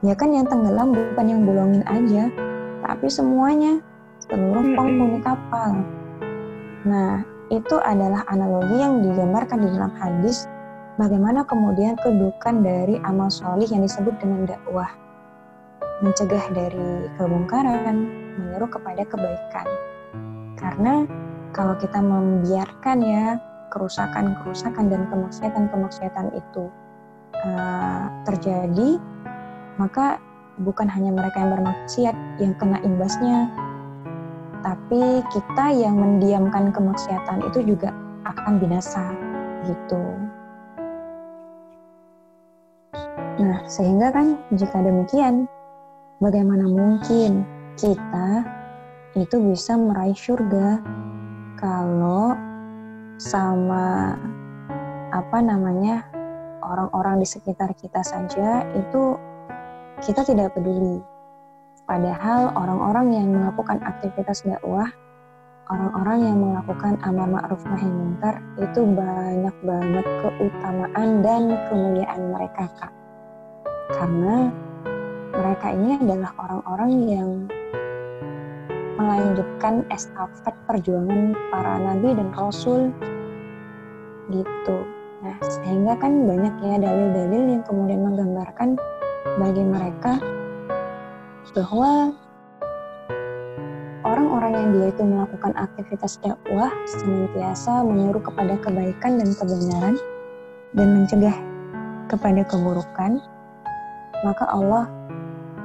ya 0.07 0.15
kan 0.15 0.31
yang 0.31 0.47
tenggelam 0.47 0.95
bukan 0.95 1.27
yang 1.27 1.43
bolongin 1.43 1.83
aja, 1.91 2.31
tapi 2.87 3.11
semuanya 3.11 3.83
seluruh 4.23 4.65
penghuni 4.75 5.19
kapal. 5.23 5.83
Nah, 6.87 7.27
itu 7.51 7.77
adalah 7.83 8.23
analogi 8.31 8.79
yang 8.79 9.03
digambarkan 9.03 9.59
di 9.63 9.69
dalam 9.75 9.93
hadis 9.99 10.47
bagaimana 10.97 11.45
kemudian 11.45 11.97
kedudukan 12.01 12.65
dari 12.65 12.97
amal 13.05 13.29
solih 13.29 13.69
yang 13.69 13.85
disebut 13.85 14.17
dengan 14.21 14.49
dakwah. 14.49 14.89
Mencegah 16.05 16.53
dari 16.53 17.09
kebongkaran, 17.17 17.97
menyeru 18.37 18.69
kepada 18.69 19.05
kebaikan. 19.09 19.69
Karena 20.61 21.09
kalau 21.57 21.73
kita 21.81 22.01
membiarkan 22.01 23.01
ya 23.01 23.41
kerusakan-kerusakan 23.73 24.93
dan 24.93 25.09
kemaksiatan-kemaksiatan 25.09 26.37
itu 26.37 26.69
uh, 27.33 28.13
terjadi, 28.29 29.01
maka 29.81 30.21
bukan 30.61 30.89
hanya 30.89 31.13
mereka 31.13 31.45
yang 31.45 31.53
bermaksiat 31.61 32.17
yang 32.41 32.53
kena 32.57 32.81
imbasnya, 32.85 33.49
tapi 34.65 35.25
kita 35.33 35.67
yang 35.73 35.97
mendiamkan 35.97 36.73
kemaksiatan 36.73 37.45
itu 37.53 37.77
juga 37.77 37.93
akan 38.25 38.61
binasa 38.61 39.05
gitu. 39.65 40.26
Nah, 43.37 43.61
sehingga 43.69 44.13
kan 44.13 44.41
jika 44.55 44.81
demikian, 44.81 45.49
bagaimana 46.21 46.65
mungkin 46.65 47.45
kita 47.77 48.45
itu 49.17 49.37
bisa 49.41 49.77
meraih 49.77 50.17
surga 50.17 50.81
kalau 51.61 52.37
sama 53.17 54.17
apa 55.13 55.39
namanya 55.41 56.05
orang-orang 56.61 57.25
di 57.25 57.27
sekitar 57.29 57.73
kita 57.77 58.05
saja 58.05 58.65
itu 58.77 59.17
kita 60.05 60.21
tidak 60.25 60.53
peduli 60.53 61.01
Padahal 61.87 62.51
orang-orang 62.59 63.15
yang 63.15 63.29
melakukan 63.31 63.79
aktivitas 63.87 64.43
dakwah, 64.43 64.91
orang-orang 65.71 66.19
yang 66.19 66.39
melakukan 66.43 66.99
amal 67.07 67.31
ma'ruf 67.31 67.63
nahi 67.63 67.87
munkar 67.87 68.43
itu 68.59 68.83
banyak 68.83 69.55
banget 69.63 70.07
keutamaan 70.19 71.23
dan 71.23 71.55
kemuliaan 71.71 72.35
mereka, 72.35 72.67
Kak. 72.75 72.96
Karena 73.91 74.51
mereka 75.37 75.67
ini 75.71 76.01
adalah 76.01 76.31
orang-orang 76.41 76.93
yang 77.07 77.31
melanjutkan 78.97 79.85
estafet 79.93 80.57
perjuangan 80.65 81.37
para 81.53 81.77
nabi 81.79 82.17
dan 82.17 82.33
rasul 82.33 82.91
gitu. 84.33 84.79
Nah, 85.23 85.37
sehingga 85.43 85.95
kan 85.97 86.13
banyak 86.27 86.55
ya 86.61 86.77
dalil-dalil 86.81 87.43
yang 87.57 87.63
kemudian 87.65 88.01
menggambarkan 88.05 88.77
bagi 89.39 89.65
mereka 89.65 90.19
bahwa 91.57 92.13
orang-orang 94.05 94.53
yang 94.53 94.69
dia 94.77 94.87
itu 94.93 95.03
melakukan 95.03 95.53
aktivitas 95.57 96.21
dakwah 96.21 96.69
senantiasa 96.85 97.81
menyuruh 97.87 98.23
kepada 98.23 98.55
kebaikan 98.61 99.19
dan 99.19 99.31
kebenaran 99.35 99.95
dan 100.77 100.89
mencegah 100.93 101.37
kepada 102.07 102.43
keburukan, 102.47 103.19
maka 104.23 104.45
Allah 104.49 104.89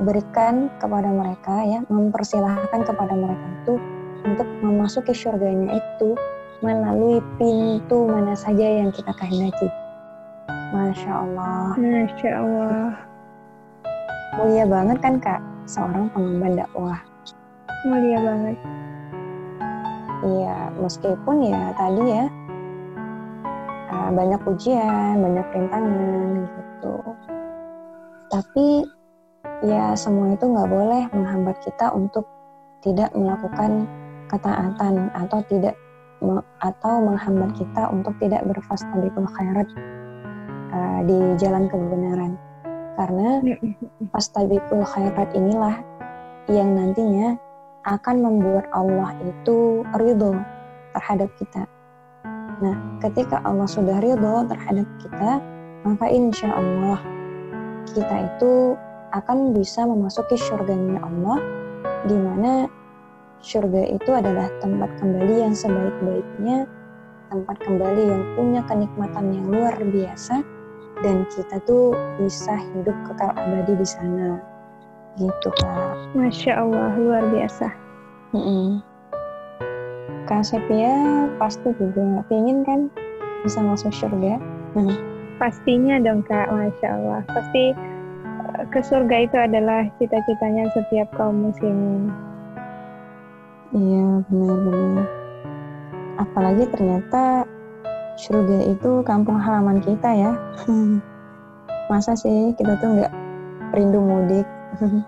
berikan 0.01 0.67
kepada 0.81 1.07
mereka 1.07 1.61
ya, 1.63 1.79
mempersilahkan 1.87 2.81
kepada 2.83 3.13
mereka 3.13 3.45
itu 3.63 3.73
untuk 4.25 4.47
memasuki 4.65 5.13
surganya 5.13 5.77
itu 5.77 6.17
melalui 6.61 7.21
pintu 7.37 8.09
mana 8.09 8.33
saja 8.33 8.65
yang 8.65 8.89
kita 8.89 9.13
kehendaki. 9.17 9.69
Masya 10.71 11.11
Allah. 11.11 11.75
Masya 11.77 12.31
Allah. 12.37 12.87
Mulia 14.39 14.65
banget 14.65 14.97
kan 15.03 15.19
kak? 15.19 15.41
seorang 15.71 16.11
pengemban 16.11 16.59
dakwah. 16.59 16.99
Mulia 17.87 18.19
banget. 18.19 18.57
Iya, 20.21 20.57
meskipun 20.77 21.37
ya 21.41 21.73
tadi 21.73 22.03
ya 22.05 22.25
uh, 23.89 24.09
banyak 24.13 24.41
ujian, 24.45 25.13
banyak 25.17 25.47
rintangan 25.49 26.45
gitu. 26.45 26.95
Tapi 28.31 28.87
ya 29.67 29.91
semua 29.99 30.33
itu 30.33 30.47
nggak 30.47 30.71
boleh 30.71 31.03
menghambat 31.11 31.59
kita 31.61 31.91
untuk 31.91 32.23
tidak 32.81 33.11
melakukan 33.13 33.85
ketaatan 34.31 35.11
atau 35.13 35.43
tidak 35.51 35.75
atau 36.61 36.93
menghambat 37.01 37.51
kita 37.57 37.89
untuk 37.89 38.13
tidak 38.21 38.45
berfastabiqul 38.45 39.27
khairat 39.35 39.67
uh, 40.71 40.99
di 41.03 41.19
jalan 41.41 41.67
kebenaran. 41.67 42.39
Karena 42.95 43.41
fastabiqul 44.15 44.85
khairat 44.85 45.33
inilah 45.33 45.81
yang 46.47 46.77
nantinya 46.77 47.35
akan 47.89 48.21
membuat 48.21 48.69
Allah 48.71 49.11
itu 49.25 49.81
ridho 49.97 50.37
terhadap 50.93 51.29
kita. 51.41 51.65
Nah, 52.61 52.77
ketika 53.01 53.41
Allah 53.41 53.65
sudah 53.65 53.97
ridho 53.97 54.45
terhadap 54.45 54.85
kita, 55.01 55.41
maka 55.81 56.05
insya 56.13 56.53
Allah 56.53 57.01
kita 57.89 58.29
itu 58.29 58.77
akan 59.11 59.51
bisa 59.51 59.83
memasuki 59.83 60.39
surganya 60.39 61.03
Allah, 61.03 61.39
di 62.07 62.15
mana 62.15 62.69
surga 63.41 63.91
itu 63.91 64.09
adalah 64.13 64.47
tempat 64.61 64.89
kembali 65.01 65.35
yang 65.43 65.55
sebaik-baiknya, 65.57 66.69
tempat 67.33 67.57
kembali 67.59 68.01
yang 68.07 68.23
punya 68.37 68.61
kenikmatan 68.69 69.35
yang 69.35 69.47
luar 69.51 69.75
biasa, 69.81 70.45
dan 71.01 71.25
kita 71.33 71.57
tuh 71.65 71.97
bisa 72.21 72.53
hidup 72.55 72.93
kekal 73.09 73.33
abadi 73.33 73.73
di 73.73 73.87
sana 73.87 74.37
gitu 75.19 75.49
kak 75.59 75.97
Masya 76.15 76.61
Allah 76.61 76.95
luar 76.95 77.23
biasa 77.33 77.67
mm 78.31 78.41
-mm. 78.41 78.67
Kak 80.29 80.47
Sepia 80.47 81.27
pasti 81.35 81.75
juga 81.75 82.23
ingin 82.31 82.63
kan 82.63 82.87
bisa 83.43 83.59
masuk 83.59 83.91
surga 83.91 84.39
hmm. 84.77 84.95
Pastinya 85.41 85.97
dong 85.97 86.21
kak. 86.21 86.53
Masya 86.53 86.87
Allah. 87.01 87.25
Pasti 87.25 87.73
eh, 87.73 88.63
ke 88.69 88.79
surga 88.85 89.15
itu 89.25 89.37
adalah 89.41 89.89
cita-citanya 89.97 90.69
setiap 90.77 91.09
kaum 91.17 91.49
muslimin. 91.49 92.13
Iya 93.73 94.21
benar-benar 94.29 95.21
apalagi 96.21 96.69
ternyata 96.69 97.49
surga 98.21 98.69
itu 98.69 99.01
kampung 99.01 99.41
halaman 99.41 99.81
kita 99.81 100.09
ya. 100.13 100.31
Masa 101.91 102.13
sih 102.15 102.53
kita 102.55 102.77
tuh 102.79 103.01
nggak 103.01 103.13
rindu 103.73 103.99
mudik? 103.99 104.47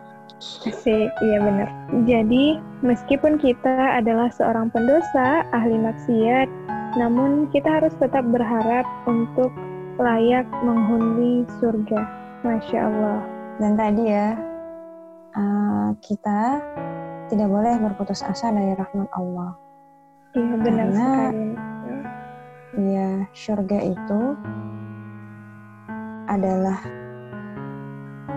Sih, 0.83 1.07
iya 1.07 1.39
benar. 1.39 1.71
Jadi, 2.03 2.59
meskipun 2.83 3.39
kita 3.39 3.95
adalah 3.95 4.27
seorang 4.27 4.67
pendosa, 4.75 5.47
ahli 5.55 5.79
maksiat, 5.79 6.51
namun 6.99 7.47
kita 7.55 7.79
harus 7.79 7.95
tetap 7.95 8.27
berharap 8.27 8.83
untuk 9.07 9.55
layak 9.97 10.47
menghuni 10.65 11.45
surga. 11.61 12.01
Masya 12.43 12.79
Allah. 12.91 13.19
Dan 13.61 13.79
tadi 13.79 14.03
ya, 14.09 14.35
uh, 15.37 15.89
kita 16.03 16.59
tidak 17.31 17.47
boleh 17.47 17.79
berputus 17.79 18.19
asa 18.25 18.51
dari 18.51 18.75
rahmat 18.75 19.07
Allah. 19.15 19.55
Iya 20.33 20.55
benar 20.59 20.87
Karena, 20.89 21.07
sekali. 21.07 21.47
Iya, 22.73 23.09
surga 23.37 23.79
itu 23.85 24.21
adalah 26.25 26.81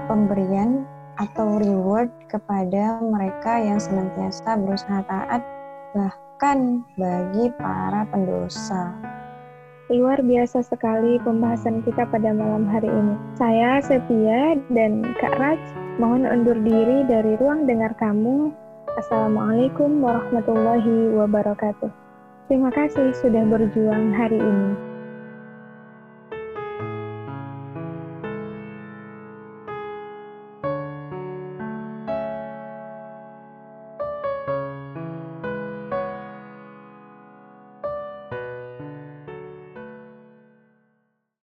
pemberian 0.06 0.84
atau 1.16 1.56
reward 1.56 2.12
kepada 2.28 3.00
mereka 3.00 3.56
yang 3.56 3.80
senantiasa 3.80 4.60
berusaha 4.60 5.00
taat 5.08 5.40
bahkan 5.96 6.84
bagi 7.00 7.48
para 7.56 8.04
pendosa. 8.12 8.92
Luar 9.86 10.18
biasa 10.18 10.66
sekali 10.66 11.14
pembahasan 11.22 11.78
kita 11.86 12.10
pada 12.10 12.34
malam 12.34 12.66
hari 12.66 12.90
ini. 12.90 13.14
Saya 13.38 13.78
Setia 13.78 14.58
dan 14.74 15.06
Kak 15.22 15.38
Raj 15.38 15.62
mohon 16.02 16.26
undur 16.26 16.58
diri 16.58 17.06
dari 17.06 17.38
ruang 17.38 17.70
dengar 17.70 17.94
kamu. 17.94 18.50
Assalamualaikum 18.98 20.02
warahmatullahi 20.02 21.14
wabarakatuh. 21.14 21.86
Terima 22.50 22.74
kasih 22.74 23.14
sudah 23.14 23.46
berjuang 23.46 24.10
hari 24.10 24.42
ini. 24.42 24.95